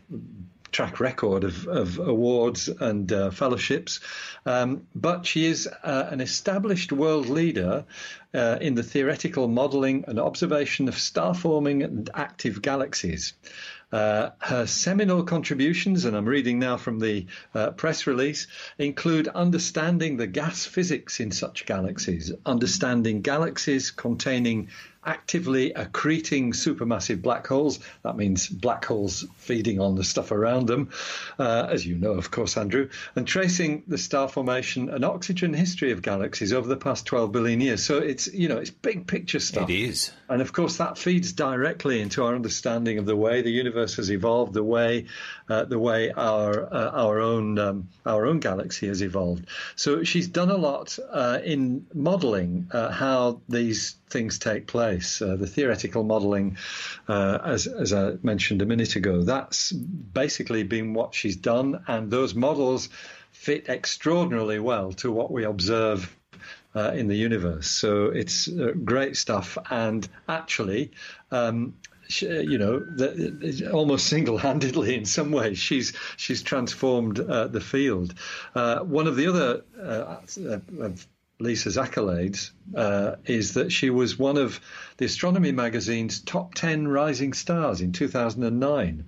track 0.75 0.99
record 0.99 1.45
of, 1.45 1.69
of 1.69 1.99
awards 2.01 2.69
and 2.69 3.13
uh, 3.13 3.31
fellowships, 3.31 4.01
um, 4.45 4.87
but 4.93 5.25
she 5.25 5.47
is 5.47 5.69
uh, 5.69 6.09
an 6.11 6.21
established 6.21 6.91
world 6.91 7.29
leader 7.29 7.85
uh, 8.35 8.59
in 8.61 8.75
the 8.75 8.83
theoretical 8.83 9.47
modelling 9.47 10.05
and 10.09 10.19
observation 10.19 10.89
of 10.89 10.99
star 10.99 11.33
forming 11.33 11.85
and 11.85 12.11
active 12.13 12.61
galaxies. 12.61 13.35
Uh, 13.93 14.31
her 14.41 14.67
seminal 14.67 15.23
contributions, 15.23 16.05
and 16.05 16.17
I'm 16.17 16.25
reading 16.25 16.59
now 16.59 16.77
from 16.77 16.99
the 16.99 17.27
uh, 17.55 17.71
press 17.71 18.09
release, 18.09 18.49
include 18.77 19.29
understanding 19.29 20.17
the 20.17 20.27
gas 20.27 20.67
physics 20.67 21.21
in 21.21 21.31
such 21.31 21.65
galaxies, 21.65 22.33
understanding 22.45 23.23
galaxies 23.23 23.93
containing 23.93 24.71
actively 25.07 25.73
accreting 25.73 26.53
supermassive 26.53 27.23
black 27.23 27.47
holes. 27.47 27.81
That 28.03 28.17
means 28.17 28.49
black 28.49 28.85
holes 28.85 29.27
feeding 29.37 29.81
on 29.81 29.95
the 29.95 30.05
stuff 30.05 30.31
around 30.31 30.67
them, 30.67 30.91
uh, 31.39 31.69
as 31.71 31.87
you 31.87 31.97
know, 31.97 32.13
of 32.13 32.31
course, 32.31 32.57
Andrew, 32.57 32.89
and 33.17 33.27
tracing 33.27 33.83
the 33.87 33.99
star 33.99 34.29
formation 34.29 34.89
and 34.89 35.05
oxygen 35.05 35.55
history 35.55 35.93
of 35.93 36.03
galaxies 36.03 36.53
over 36.53 36.69
the 36.69 36.77
past 36.77 37.07
12 37.07 37.33
billion 37.33 37.61
years. 37.61 37.85
So 37.85 37.99
it's, 37.99 38.33
you 38.33 38.49
know, 38.49 38.59
it's 38.59 38.71
big 38.71 39.07
picture 39.07 39.41
stuff. 39.41 39.69
It 39.71 39.75
is. 39.75 40.13
And 40.29 40.41
of 40.41 40.53
course, 40.53 40.79
that 40.79 40.99
feeds 40.99 41.33
directly 41.33 42.01
into 42.01 42.25
our 42.25 42.35
understanding 42.35 42.99
of 42.99 43.07
the 43.07 43.17
way 43.17 43.43
the 43.43 43.51
universe 43.51 43.97
has 43.97 44.11
evolved, 44.11 44.55
the 44.55 44.65
way, 44.65 45.07
uh, 45.49 45.65
the 45.65 45.79
way 45.79 46.11
our 46.11 46.73
uh, 46.73 46.91
our 46.91 47.21
own 47.21 47.59
um, 47.59 47.89
our 48.07 48.27
own 48.27 48.41
galaxy 48.41 48.89
has 48.89 49.03
evolved. 49.03 49.47
So 49.77 50.05
she's 50.05 50.29
done 50.29 50.51
a 50.51 50.57
lot 50.57 50.99
uh, 51.11 51.41
in 51.45 51.87
modelling 51.93 52.69
uh, 52.73 52.91
how 52.91 53.41
these 53.49 53.97
things 54.15 54.39
take 54.39 54.67
place. 54.67 55.21
Uh, 55.21 55.37
the 55.37 55.47
theoretical 55.47 56.05
modelling, 56.05 56.57
uh, 57.09 57.39
as, 57.45 57.67
as 57.67 57.93
I 57.93 58.15
mentioned 58.23 58.63
a 58.63 58.67
minute 58.67 58.97
ago, 58.97 59.23
that's 59.23 59.73
basically 59.73 60.63
been 60.63 60.95
what 60.95 61.15
she's 61.15 61.37
done, 61.37 61.85
and 61.87 62.11
those 62.11 62.35
models 62.35 62.89
fit 63.33 63.69
extraordinarily 63.69 64.61
well 64.61 64.93
to 64.93 65.13
what 65.13 65.31
we 65.31 65.45
observe 65.45 66.17
uh, 66.75 66.93
in 66.95 67.09
the 67.09 67.17
universe. 67.17 67.69
So 67.69 68.07
it's 68.07 68.49
uh, 68.49 68.73
great 68.85 69.17
stuff. 69.17 69.59
And 69.71 70.09
actually, 70.29 70.93
um, 71.31 71.75
you 72.21 72.59
know, 72.59 72.79
the, 72.79 73.71
almost 73.73 74.07
single-handedly 74.07 74.95
in 74.95 75.05
some 75.05 75.33
ways, 75.33 75.59
she's 75.59 75.93
she's 76.17 76.43
transformed 76.43 77.19
uh, 77.19 77.49
the 77.49 77.61
field. 77.61 78.15
Uh, 78.55 78.81
one 78.81 79.07
of 79.07 79.17
the 79.17 79.27
other 79.27 79.63
uh, 79.83 80.17
Lisa's 81.45 81.77
accolades 81.77 82.51
uh, 82.75 83.17
is 83.27 83.55
that 83.55 83.71
she 83.71 83.91
was 83.91 84.19
one 84.19 84.37
of 84.37 84.61
the 84.97 85.05
Astronomy 85.05 85.53
magazine's 85.53 86.21
top 86.21 86.55
10 86.55 86.89
rising 86.89 87.33
stars 87.33 87.81
in 87.81 87.93
2009. 87.93 89.05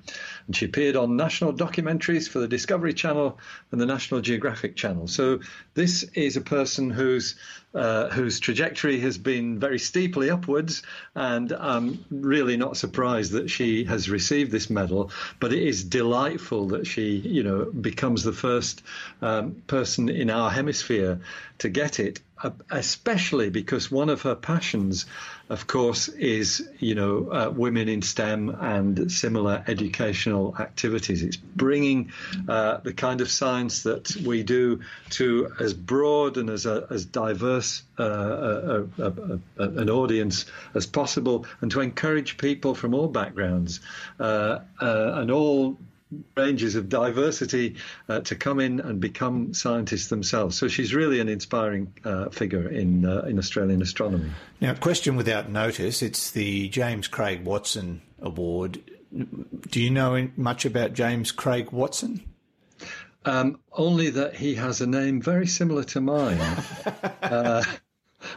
And 0.47 0.57
she 0.57 0.67
appeared 0.67 0.97
on 0.97 1.17
national 1.17 1.53
documentaries 1.53 2.29
for 2.29 2.39
the 2.39 2.49
Discovery 2.49 2.93
Channel 2.93 3.39
and 3.73 3.81
the 3.81 3.87
National 3.87 4.21
Geographic 4.21 4.77
Channel. 4.77 5.09
So 5.09 5.41
this 5.75 6.03
is 6.15 6.37
a 6.37 6.41
person 6.41 6.91
whose 6.91 7.37
uh, 7.77 8.09
whose 8.09 8.41
trajectory 8.41 8.99
has 9.01 9.19
been 9.19 9.59
very 9.59 9.79
steeply 9.79 10.31
upwards, 10.31 10.83
and 11.15 11.53
I'm 11.53 12.03
really 12.11 12.57
not 12.57 12.79
surprised 12.79 13.33
that 13.33 13.51
she 13.51 13.85
has 13.85 14.09
received 14.09 14.51
this 14.51 14.71
medal. 14.71 15.11
But 15.41 15.53
it 15.53 15.63
is 15.63 15.85
delightful 15.85 16.69
that 16.69 16.87
she, 16.87 17.17
you 17.17 17.43
know, 17.43 17.67
becomes 17.67 18.23
the 18.23 18.33
first 18.33 18.83
um, 19.21 19.63
person 19.67 20.09
in 20.09 20.31
our 20.31 20.51
hemisphere 20.51 21.21
to 21.59 21.69
get 21.69 22.01
it, 22.01 22.21
especially 22.71 23.51
because 23.51 23.91
one 23.91 24.11
of 24.11 24.23
her 24.23 24.35
passions 24.35 25.07
of 25.49 25.67
course, 25.67 26.09
is 26.09 26.69
you 26.81 26.95
know 26.95 27.31
uh, 27.31 27.51
women 27.51 27.89
in 27.89 28.03
STEM 28.03 28.49
and 28.49 29.11
similar 29.11 29.63
educational 29.69 30.57
activities. 30.59 31.23
It's 31.23 31.37
bringing 31.37 32.13
uh, 32.49 32.79
the 32.79 32.93
kind 32.93 33.21
of 33.21 33.31
science 33.31 33.85
that 33.85 34.17
we 34.27 34.43
do 34.43 34.81
to 35.11 35.53
as 35.61 35.73
broad 35.73 36.37
and 36.37 36.51
as 36.51 36.67
a, 36.67 36.87
as 36.91 37.05
diverse 37.05 37.83
uh, 37.99 38.83
a, 38.99 39.05
a, 39.05 39.41
an 39.59 39.89
audience 39.89 40.47
as 40.75 40.87
possible, 40.87 41.47
and 41.61 41.71
to 41.71 41.81
encourage 41.81 42.39
people 42.39 42.75
from 42.75 42.93
all 42.93 43.09
backgrounds 43.09 43.81
uh, 44.19 44.59
uh, 44.81 45.13
and 45.15 45.31
all 45.31 45.79
ranges 46.37 46.75
of 46.75 46.89
diversity 46.89 47.77
uh, 48.09 48.21
to 48.21 48.35
come 48.35 48.61
in 48.61 48.81
and 48.81 49.01
become 49.01 49.55
scientists 49.55 50.09
themselves. 50.09 50.57
So 50.57 50.69
she's 50.69 50.95
really 50.95 51.21
an 51.21 51.29
inspiring 51.29 51.93
uh, 52.05 52.29
figure 52.31 52.69
in 52.69 53.05
uh, 53.05 53.23
in 53.23 53.39
Australian 53.39 53.83
astronomy. 53.83 54.31
Now, 54.61 54.75
question 54.75 55.17
without 55.17 55.51
notice: 55.51 56.03
It's 56.03 56.31
the 56.31 56.69
James 56.69 57.09
Craig 57.09 57.45
Watson 57.45 58.03
Award. 58.21 58.83
Do 59.71 59.81
you 59.81 59.91
know 59.91 60.29
much 60.37 60.65
about 60.65 60.93
James 60.93 61.33
Craig 61.33 61.73
Watson? 61.73 62.23
Um, 63.25 63.59
only 63.73 64.11
that 64.11 64.37
he 64.37 64.55
has 64.55 64.81
a 64.81 64.87
name 64.87 65.21
very 65.21 65.47
similar 65.47 65.85
to 65.85 66.01
mine. 66.01 66.41
Uh, 67.23 67.63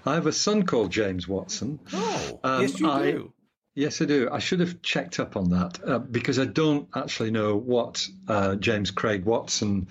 I 0.04 0.16
have 0.16 0.26
a 0.26 0.32
son 0.32 0.64
called 0.64 0.92
James 0.92 1.28
Watson. 1.28 1.80
Oh, 1.94 2.40
um, 2.44 2.62
yes, 2.64 2.80
you 2.80 2.90
I, 2.90 3.12
do. 3.12 3.34
Yes, 3.80 4.02
I 4.02 4.06
do. 4.06 4.28
I 4.30 4.40
should 4.40 4.60
have 4.60 4.82
checked 4.82 5.22
up 5.22 5.38
on 5.38 5.52
that 5.52 5.80
uh, 5.88 6.00
because 6.00 6.38
I 6.38 6.44
don't 6.44 6.90
actually 6.94 7.32
know 7.32 7.56
what 7.56 8.06
uh, 8.28 8.56
James 8.56 8.92
Craig 8.92 9.24
Watson 9.24 9.88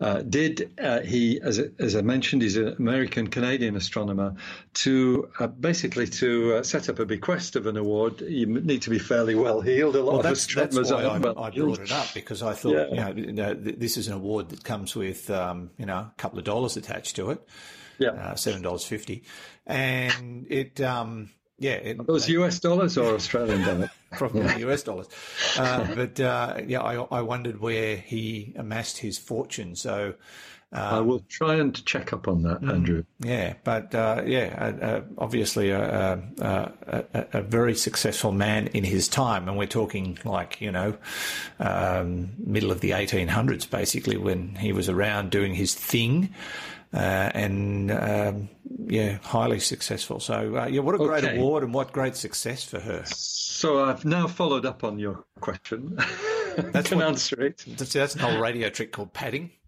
uh, 0.00 0.22
did. 0.22 0.72
Uh, 0.76 1.02
he, 1.02 1.40
as, 1.40 1.60
as 1.78 1.94
I 1.94 2.00
mentioned, 2.00 2.42
he's 2.42 2.56
an 2.56 2.74
American 2.80 3.28
Canadian 3.28 3.76
astronomer. 3.76 4.34
To 4.74 5.30
uh, 5.38 5.46
basically 5.46 6.08
to 6.08 6.56
uh, 6.56 6.62
set 6.64 6.88
up 6.88 6.98
a 6.98 7.06
bequest 7.06 7.54
of 7.54 7.68
an 7.68 7.76
award, 7.76 8.22
you 8.22 8.46
need 8.46 8.82
to 8.82 8.90
be 8.90 8.98
fairly 8.98 9.36
well 9.36 9.60
heeled. 9.60 9.94
A 9.94 10.02
lot 10.02 10.06
well, 10.06 10.16
of 10.16 10.22
that's, 10.24 10.40
astronomers 10.40 10.88
that's 10.88 10.90
why 10.90 11.04
I, 11.04 11.46
I 11.46 11.50
brought 11.50 11.78
it 11.78 11.92
up 11.92 12.08
because 12.14 12.42
I 12.42 12.54
thought 12.54 12.92
yeah. 12.92 13.10
you, 13.10 13.32
know, 13.32 13.54
this 13.54 13.96
is 13.96 14.08
an 14.08 14.14
award 14.14 14.48
that 14.48 14.64
comes 14.64 14.96
with 14.96 15.30
um, 15.30 15.70
you 15.78 15.86
know 15.86 15.94
a 15.94 16.12
couple 16.16 16.40
of 16.40 16.44
dollars 16.44 16.76
attached 16.76 17.14
to 17.16 17.30
it. 17.30 17.48
Yeah, 18.00 18.34
seven 18.34 18.62
dollars 18.62 18.84
fifty, 18.84 19.22
and 19.64 20.44
it. 20.50 20.80
Um, 20.80 21.30
yeah, 21.58 21.72
it, 21.72 22.06
those 22.06 22.28
US 22.28 22.60
dollars 22.60 22.96
or 22.96 23.14
Australian 23.14 23.62
dollars? 23.62 23.90
Probably 24.12 24.42
yeah. 24.42 24.58
US 24.68 24.82
dollars. 24.82 25.08
Uh, 25.56 25.86
but 25.94 26.20
uh, 26.20 26.60
yeah, 26.66 26.80
I, 26.80 26.94
I, 27.18 27.22
wondered 27.22 27.60
where 27.60 27.96
he 27.96 28.52
amassed 28.56 28.98
his 28.98 29.18
fortune. 29.18 29.74
So 29.74 30.14
um, 30.70 30.82
I 30.82 31.00
will 31.00 31.20
try 31.28 31.54
and 31.54 31.84
check 31.86 32.12
up 32.12 32.28
on 32.28 32.42
that, 32.42 32.60
mm, 32.60 32.70
Andrew. 32.70 33.04
Yeah, 33.20 33.54
but 33.64 33.94
uh, 33.94 34.22
yeah, 34.26 34.54
uh, 34.58 34.84
uh, 34.84 35.00
obviously 35.16 35.70
a, 35.70 36.20
a, 36.38 36.72
a, 36.86 37.26
a, 37.32 37.42
very 37.42 37.74
successful 37.74 38.32
man 38.32 38.66
in 38.68 38.84
his 38.84 39.08
time, 39.08 39.48
and 39.48 39.56
we're 39.56 39.66
talking 39.66 40.18
like 40.24 40.60
you 40.60 40.70
know, 40.70 40.94
um, 41.58 42.32
middle 42.38 42.70
of 42.70 42.80
the 42.80 42.90
1800s, 42.90 43.68
basically, 43.68 44.18
when 44.18 44.56
he 44.56 44.72
was 44.72 44.90
around 44.90 45.30
doing 45.30 45.54
his 45.54 45.74
thing. 45.74 46.34
Uh, 46.92 46.96
and 47.34 47.90
um, 47.90 48.48
yeah, 48.86 49.18
highly 49.22 49.60
successful. 49.60 50.20
So 50.20 50.56
uh, 50.56 50.66
yeah, 50.66 50.80
what 50.80 50.94
a 50.94 50.98
great 50.98 51.24
Okay. 51.24 51.36
award 51.38 51.62
and 51.64 51.72
what 51.74 51.92
great 51.92 52.16
success 52.16 52.64
for 52.64 52.80
her. 52.80 53.02
So 53.06 53.84
I've 53.84 54.04
now 54.04 54.26
followed 54.26 54.64
up 54.66 54.84
on 54.84 54.98
your 54.98 55.24
question. 55.40 55.96
That's 56.56 56.88
Can 56.88 56.98
what- 56.98 57.08
answer 57.08 57.40
it. 57.42 57.64
That's, 57.66 57.92
that's 57.92 58.14
an 58.16 58.22
old 58.22 58.40
radio 58.40 58.68
trick 58.68 58.92
called 58.92 59.12
padding. 59.12 59.50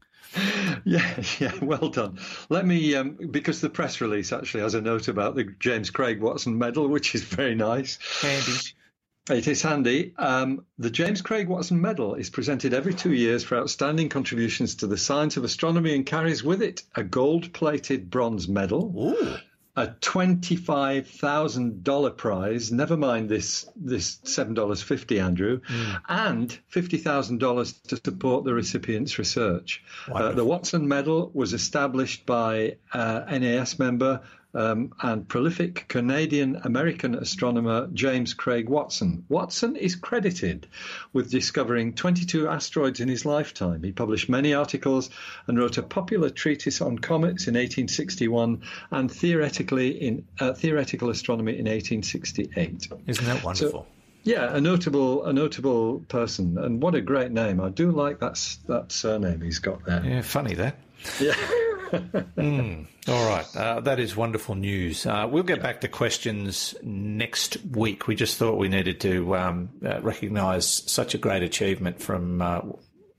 Yeah, 0.85 1.23
yeah, 1.41 1.53
well 1.61 1.89
done. 1.91 2.19
Let 2.49 2.65
me, 2.65 2.95
um, 2.95 3.19
because 3.31 3.61
the 3.61 3.69
press 3.69 4.01
release 4.01 4.33
actually 4.33 4.63
has 4.63 4.75
a 4.75 4.81
note 4.81 5.09
about 5.09 5.35
the 5.35 5.45
James 5.59 5.91
Craig 5.91 6.21
Watson 6.23 6.57
Medal, 6.57 6.89
which 6.89 7.15
is 7.15 7.23
very 7.23 7.55
nice. 7.55 7.99
Handy. 8.23 8.53
It 9.29 9.47
is 9.47 9.61
handy. 9.63 10.15
Um, 10.17 10.65
the 10.79 10.91
James 10.91 11.21
Craig 11.23 11.47
Watson 11.47 11.81
Medal 11.81 12.15
is 12.15 12.31
presented 12.31 12.75
every 12.75 12.95
two 12.95 13.13
years 13.13 13.45
for 13.45 13.59
outstanding 13.59 14.09
contributions 14.09 14.75
to 14.77 14.87
the 14.87 14.97
science 14.97 15.37
of 15.37 15.45
astronomy 15.45 15.95
and 15.95 16.07
carries 16.07 16.43
with 16.43 16.63
it 16.63 16.83
a 16.97 17.05
gold 17.05 17.53
plated 17.53 18.11
bronze 18.11 18.49
medal, 18.49 18.93
Ooh. 18.97 19.37
a 19.77 19.89
$25,000 19.89 22.17
prize, 22.17 22.73
never 22.73 22.97
mind 22.97 23.29
this, 23.29 23.69
this 23.77 24.17
$7.50, 24.25 25.23
Andrew, 25.23 25.61
and 26.09 26.59
$50,000 26.73 27.83
to 27.89 27.97
support 27.97 28.45
the 28.45 28.55
recipient's 28.55 29.19
research. 29.19 29.85
Uh, 30.11 30.33
the 30.33 30.45
Watson 30.45 30.89
Medal 30.89 31.31
was 31.35 31.53
established 31.53 32.25
by 32.27 32.77
uh, 32.93 33.21
NAS 33.31 33.79
member 33.79 34.23
um, 34.55 34.93
and 35.01 35.29
prolific 35.29 35.87
Canadian 35.89 36.57
American 36.65 37.15
astronomer 37.15 37.89
James 37.93 38.35
Craig 38.35 38.69
Watson. 38.69 39.25
Watson 39.29 39.77
is 39.77 39.97
credited 39.97 40.67
with 41.13 41.31
discovering 41.31 41.95
22 41.95 42.49
asteroids 42.49 43.01
in 43.01 43.09
his 43.09 43.25
lifetime. 43.25 43.83
He 43.83 43.93
published 43.93 44.29
many 44.29 44.55
articles 44.55 45.11
and 45.47 45.59
wrote 45.59 45.79
a 45.79 45.83
popular 45.83 46.31
treatise 46.31 46.81
on 46.81 46.99
comets 46.99 47.47
in 47.47 47.55
1861 47.55 48.63
and 48.91 49.11
theoretically 49.11 49.91
in 49.91 50.27
uh, 50.39 50.53
theoretical 50.53 51.11
astronomy 51.11 51.53
in 51.53 51.67
1868. 51.67 52.89
Isn't 53.07 53.25
that 53.25 53.45
wonderful? 53.45 53.87
Yeah, 54.23 54.55
a 54.55 54.61
notable 54.61 55.25
a 55.25 55.33
notable 55.33 56.01
person, 56.01 56.59
and 56.59 56.83
what 56.83 56.95
a 56.95 57.01
great 57.01 57.33
name! 57.33 57.59
I 57.59 57.71
do 57.71 57.91
like 57.91 58.21
that 58.21 58.39
that 58.67 58.93
surname 58.93 59.41
he's 59.41 59.61
got 59.61 59.83
there. 59.87 60.05
yeah, 60.05 60.21
funny 60.21 60.55
that. 60.57 60.77
Yeah. 61.19 61.35
All 61.93 63.29
right, 63.29 63.57
uh, 63.57 63.81
that 63.81 63.99
is 63.99 64.17
wonderful 64.17 64.55
news. 64.55 65.07
Uh, 65.07 65.27
we'll 65.31 65.43
get 65.43 65.63
back 65.63 65.81
to 65.81 65.89
questions 65.89 66.75
next 66.83 67.57
week. 67.65 68.07
We 68.07 68.15
just 68.15 68.39
thought 68.39 68.59
we 68.59 68.69
needed 68.69 69.01
to 69.01 69.37
um, 69.37 69.71
uh, 69.85 70.01
recognise 70.01 70.67
such 70.67 71.15
a 71.15 71.19
great 71.19 71.43
achievement 71.43 72.01
from 72.01 72.43
uh, 72.43 72.61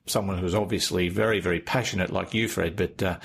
someone 0.05 0.37
who's 0.37 0.55
obviously 0.55 1.09
very, 1.09 1.39
very 1.39 1.59
passionate 1.59 2.11
like 2.11 2.33
you, 2.33 2.47
Fred, 2.47 2.75
but 2.75 3.01
uh, 3.01 3.19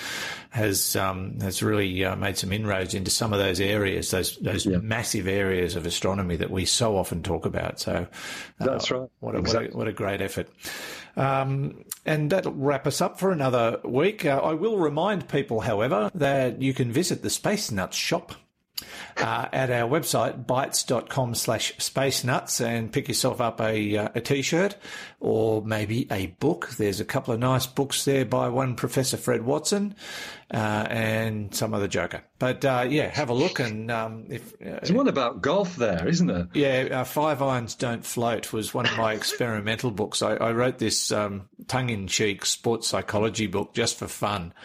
has 0.50 0.96
um, 0.96 1.38
has 1.40 1.62
really 1.62 2.04
uh, 2.04 2.16
made 2.16 2.38
some 2.38 2.52
inroads 2.52 2.94
into 2.94 3.10
some 3.10 3.32
of 3.32 3.38
those 3.38 3.60
areas, 3.60 4.10
those 4.10 4.36
those 4.38 4.66
massive 4.66 5.26
areas 5.28 5.76
of 5.76 5.86
astronomy 5.86 6.36
that 6.36 6.50
we 6.50 6.64
so 6.64 6.96
often 6.96 7.22
talk 7.22 7.46
about. 7.46 7.80
So 7.80 8.06
uh, 8.60 8.64
That's 8.64 8.90
right. 8.90 9.08
What 9.20 9.34
a, 9.34 9.38
Exactly. 9.38 9.68
what 9.68 9.74
a, 9.74 9.78
what 9.78 9.88
a 9.88 9.92
great 9.92 10.20
effort. 10.20 10.48
Um, 11.16 11.84
and 12.04 12.30
that'll 12.30 12.52
wrap 12.52 12.86
us 12.86 13.00
up 13.00 13.18
for 13.18 13.30
another 13.32 13.80
week. 13.84 14.24
Uh, 14.24 14.40
I 14.42 14.52
will 14.52 14.76
remind 14.76 15.28
people, 15.28 15.60
however, 15.60 16.10
that 16.14 16.60
you 16.60 16.74
can 16.74 16.92
visit 16.92 17.22
the 17.22 17.30
Space 17.30 17.70
Nuts 17.70 17.96
shop 17.96 18.34
uh, 19.16 19.48
at 19.52 19.70
our 19.70 19.88
website, 19.88 20.44
bitesz.com 20.44 21.34
slash 21.34 21.74
space 21.78 22.24
nuts, 22.24 22.60
and 22.60 22.92
pick 22.92 23.08
yourself 23.08 23.40
up 23.40 23.60
a, 23.60 23.96
uh, 23.96 24.08
a 24.14 24.20
t-shirt 24.20 24.76
or 25.20 25.62
maybe 25.62 26.06
a 26.10 26.26
book. 26.26 26.70
There's 26.76 27.00
a 27.00 27.04
couple 27.04 27.32
of 27.32 27.40
nice 27.40 27.66
books 27.66 28.04
there 28.04 28.24
by 28.24 28.48
one 28.48 28.74
Professor 28.74 29.16
Fred 29.16 29.42
Watson 29.42 29.94
uh, 30.52 30.86
and 30.88 31.54
some 31.54 31.74
other 31.74 31.88
joker. 31.88 32.22
But 32.38 32.64
uh, 32.64 32.86
yeah, 32.88 33.08
have 33.08 33.30
a 33.30 33.34
look 33.34 33.60
and 33.60 33.90
um, 33.90 34.26
if 34.28 34.52
uh, 34.54 34.78
There's 34.80 34.92
one 34.92 35.08
about 35.08 35.40
golf 35.40 35.76
there, 35.76 36.06
isn't 36.06 36.26
there? 36.26 36.48
yeah, 36.52 37.00
uh, 37.00 37.04
Five 37.04 37.40
Irons 37.40 37.74
Don't 37.74 38.04
Float 38.04 38.52
was 38.52 38.74
one 38.74 38.86
of 38.86 38.96
my 38.96 39.12
experimental 39.14 39.90
books. 39.90 40.20
I, 40.20 40.34
I 40.34 40.52
wrote 40.52 40.78
this 40.78 41.10
um, 41.12 41.48
tongue-in-cheek 41.66 42.44
sports 42.44 42.88
psychology 42.88 43.46
book 43.46 43.72
just 43.74 43.98
for 43.98 44.06
fun. 44.08 44.52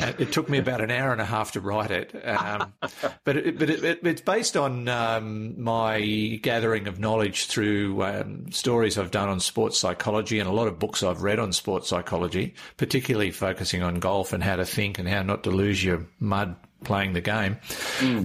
Uh, 0.00 0.12
it 0.18 0.32
took 0.32 0.48
me 0.48 0.56
about 0.56 0.80
an 0.80 0.90
hour 0.90 1.12
and 1.12 1.20
a 1.20 1.24
half 1.24 1.52
to 1.52 1.60
write 1.60 1.90
it, 1.90 2.14
um, 2.26 2.72
but 3.24 3.36
it, 3.36 3.58
but 3.58 3.68
it, 3.68 3.84
it, 3.84 4.00
it's 4.02 4.20
based 4.20 4.56
on 4.56 4.88
um, 4.88 5.60
my 5.60 6.00
gathering 6.42 6.86
of 6.86 6.98
knowledge 6.98 7.46
through 7.46 8.02
um, 8.02 8.50
stories 8.50 8.96
I've 8.96 9.10
done 9.10 9.28
on 9.28 9.40
sports 9.40 9.78
psychology 9.78 10.38
and 10.38 10.48
a 10.48 10.52
lot 10.52 10.68
of 10.68 10.78
books 10.78 11.02
I've 11.02 11.22
read 11.22 11.38
on 11.38 11.52
sports 11.52 11.88
psychology, 11.88 12.54
particularly 12.76 13.30
focusing 13.30 13.82
on 13.82 13.96
golf 13.96 14.32
and 14.32 14.42
how 14.42 14.56
to 14.56 14.64
think 14.64 14.98
and 14.98 15.08
how 15.08 15.19
not 15.22 15.44
to 15.44 15.50
lose 15.50 15.82
your 15.82 16.06
mud 16.18 16.56
playing 16.84 17.12
the 17.12 17.20
game. 17.20 17.56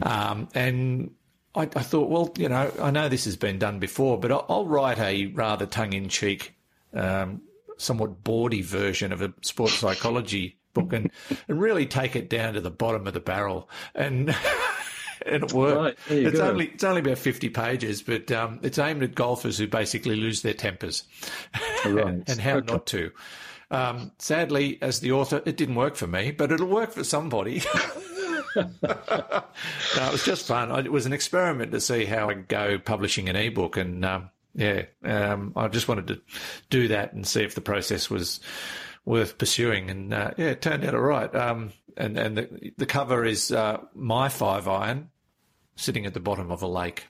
Um, 0.01 0.47
and 0.53 1.12
I, 1.53 1.62
I 1.63 1.65
thought, 1.81 2.10
well, 2.10 2.31
you 2.38 2.49
know, 2.49 2.71
I 2.81 2.91
know 2.91 3.10
this 3.10 3.25
has 3.25 3.36
been 3.36 3.60
done 3.60 3.79
before, 3.79 4.19
but 4.19 4.31
I'll, 4.31 4.45
I'll 4.49 4.65
write 4.65 4.99
a 4.99 5.27
rather 5.27 5.65
tongue-in-cheek, 5.65 6.53
um, 6.93 7.41
somewhat 7.77 8.23
bawdy 8.23 8.62
version 8.62 9.12
of 9.12 9.21
a 9.21 9.34
sports 9.41 9.73
psychology 9.75 10.58
book 10.73 10.93
and, 10.93 11.12
and 11.47 11.60
really 11.62 11.86
take 11.86 12.15
it 12.15 12.29
down 12.29 12.53
to 12.53 12.62
the 12.62 12.71
bottom 12.71 13.08
of 13.08 13.13
the 13.13 13.19
barrel. 13.19 13.69
And 13.93 14.34
and 15.25 15.43
it 15.43 15.53
worked. 15.53 15.99
Right, 16.10 16.17
it's 16.17 16.38
go. 16.39 16.49
only 16.49 16.67
it's 16.67 16.84
only 16.84 17.01
about 17.01 17.17
fifty 17.17 17.49
pages, 17.49 18.01
but 18.01 18.31
um, 18.31 18.60
it's 18.63 18.77
aimed 18.77 19.01
at 19.03 19.15
golfers 19.15 19.58
who 19.58 19.67
basically 19.67 20.15
lose 20.15 20.41
their 20.43 20.53
tempers 20.53 21.03
Right. 21.86 22.23
and 22.27 22.39
how 22.39 22.58
Okay. 22.58 22.71
not 22.73 22.86
to. 22.88 23.12
Um, 23.75 24.11
sadly, 24.19 24.77
as 24.81 25.01
the 25.01 25.11
author, 25.11 25.41
it 25.45 25.57
didn't 25.57 25.75
work 25.75 25.95
for 25.95 26.07
me, 26.07 26.31
but 26.31 26.51
it'll 26.51 26.67
work 26.67 26.93
for 26.93 27.03
somebody. 27.03 27.61
no, 28.55 28.63
it 28.81 30.11
was 30.11 30.23
just 30.23 30.47
fun. 30.47 30.71
It 30.85 30.91
was 30.91 31.05
an 31.05 31.11
experiment 31.11 31.73
to 31.73 31.81
see 31.81 32.05
how 32.05 32.29
I 32.29 32.35
go 32.35 32.79
publishing 32.79 33.27
an 33.27 33.35
ebook, 33.35 33.75
and 33.75 34.05
um, 34.05 34.29
yeah, 34.53 34.83
um, 35.03 35.51
I 35.57 35.67
just 35.67 35.89
wanted 35.89 36.07
to 36.07 36.21
do 36.69 36.88
that 36.88 37.11
and 37.11 37.27
see 37.27 37.43
if 37.43 37.53
the 37.53 37.61
process 37.61 38.09
was 38.09 38.39
worth 39.03 39.38
pursuing. 39.38 39.89
And 39.89 40.13
uh, 40.13 40.31
yeah, 40.38 40.51
it 40.51 40.61
turned 40.61 40.85
out 40.85 40.95
all 40.95 41.01
right. 41.01 41.33
Um, 41.35 41.73
and 41.97 42.17
and 42.17 42.38
the, 42.38 42.73
the 42.77 42.85
cover 42.85 43.25
is 43.25 43.51
uh, 43.51 43.81
my 43.93 44.29
five 44.29 44.69
iron 44.69 45.09
sitting 45.75 46.05
at 46.05 46.13
the 46.13 46.21
bottom 46.21 46.49
of 46.49 46.61
a 46.61 46.67
lake. 46.67 47.07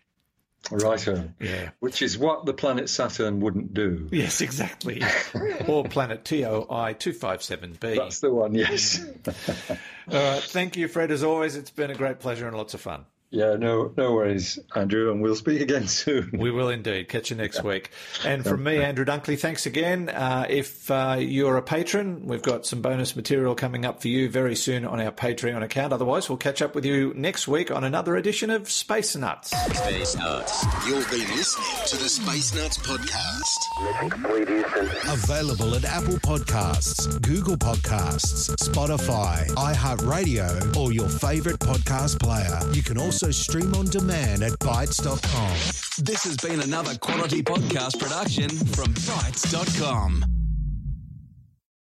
Righto. 0.72 1.30
Yeah. 1.40 1.70
Which 1.80 2.02
is 2.02 2.18
what 2.18 2.46
the 2.46 2.54
planet 2.54 2.90
Saturn 2.90 3.40
wouldn't 3.40 3.74
do. 3.74 4.10
Yes, 4.12 4.42
exactly. 4.42 5.04
or 5.68 5.84
planet 5.84 6.26
TOI 6.26 6.96
two 6.98 7.14
five 7.14 7.44
seven 7.44 7.78
B. 7.80 7.96
That's 7.96 8.20
the 8.20 8.32
one, 8.32 8.54
yes. 8.54 9.04
All 9.28 9.76
right. 10.12 10.44
Thank 10.44 10.78
you, 10.78 10.88
Fred. 10.88 11.12
As 11.12 11.24
always, 11.24 11.56
it's 11.56 11.72
been 11.72 11.92
a 11.92 11.96
great 11.96 12.20
pleasure 12.20 12.48
and 12.48 12.56
lots 12.56 12.74
of 12.74 12.82
fun. 12.82 13.06
Yeah, 13.36 13.56
no 13.58 13.92
no 13.98 14.14
worries, 14.14 14.58
Andrew, 14.76 15.12
and 15.12 15.22
we'll 15.22 15.36
speak 15.36 15.60
again 15.60 15.88
soon. 15.90 16.32
We 16.34 16.52
will 16.52 16.70
indeed. 16.70 17.10
Catch 17.10 17.32
you 17.32 17.36
next 17.36 17.64
week. 17.64 17.92
And 18.24 18.46
from 18.46 18.64
me, 18.64 18.82
Andrew 18.82 19.04
Dunkley, 19.04 19.38
thanks 19.38 19.66
again. 19.66 20.08
Uh, 20.08 20.46
if 20.50 20.90
uh, 20.90 21.18
you're 21.20 21.58
a 21.58 21.62
patron, 21.62 22.26
we've 22.26 22.42
got 22.42 22.66
some 22.66 22.82
bonus 22.82 23.16
material 23.16 23.54
coming 23.54 23.86
up 23.86 24.02
for 24.02 24.08
you 24.08 24.30
very 24.30 24.56
soon 24.56 24.86
on 24.86 25.02
our 25.02 25.12
Patreon 25.12 25.64
account. 25.64 25.92
Otherwise, 25.92 26.30
we'll 26.30 26.38
catch 26.38 26.62
up 26.62 26.76
with 26.76 26.86
you 26.86 27.14
next 27.16 27.46
week 27.48 27.72
on 27.72 27.84
another 27.84 28.16
edition 28.16 28.50
of 28.50 28.72
Space 28.72 29.16
Nuts. 29.18 29.50
Space 29.50 30.16
Nuts. 30.16 30.66
You've 30.88 31.10
been 31.12 31.28
listening 31.36 31.86
to 31.88 31.98
the 31.98 32.08
Space 32.10 32.56
Nuts 32.56 32.78
podcast. 32.78 33.84
Mission 33.84 34.10
complete, 34.10 34.48
Houston. 34.48 34.86
Available 35.12 35.76
at 35.76 35.84
Apple 35.84 36.16
Podcasts, 36.20 37.22
Google 37.22 37.58
Podcasts, 37.58 38.50
Spotify, 38.56 39.46
iHeartRadio, 39.56 40.76
or 40.78 40.94
your 40.94 41.10
favorite 41.10 41.60
podcast 41.60 42.20
player. 42.20 42.60
You 42.74 42.82
can 42.82 42.98
also 43.26 43.32
stream 43.32 43.74
on 43.74 43.86
demand 43.86 44.44
at 44.44 44.52
bitesz.com. 44.60 46.06
This 46.06 46.24
has 46.26 46.38
been 46.38 46.60
another 46.60 46.96
quality 46.96 47.42
podcast 47.42 48.00
production 48.00 48.50
from 48.50 48.94
bitesz.com. 48.94 50.35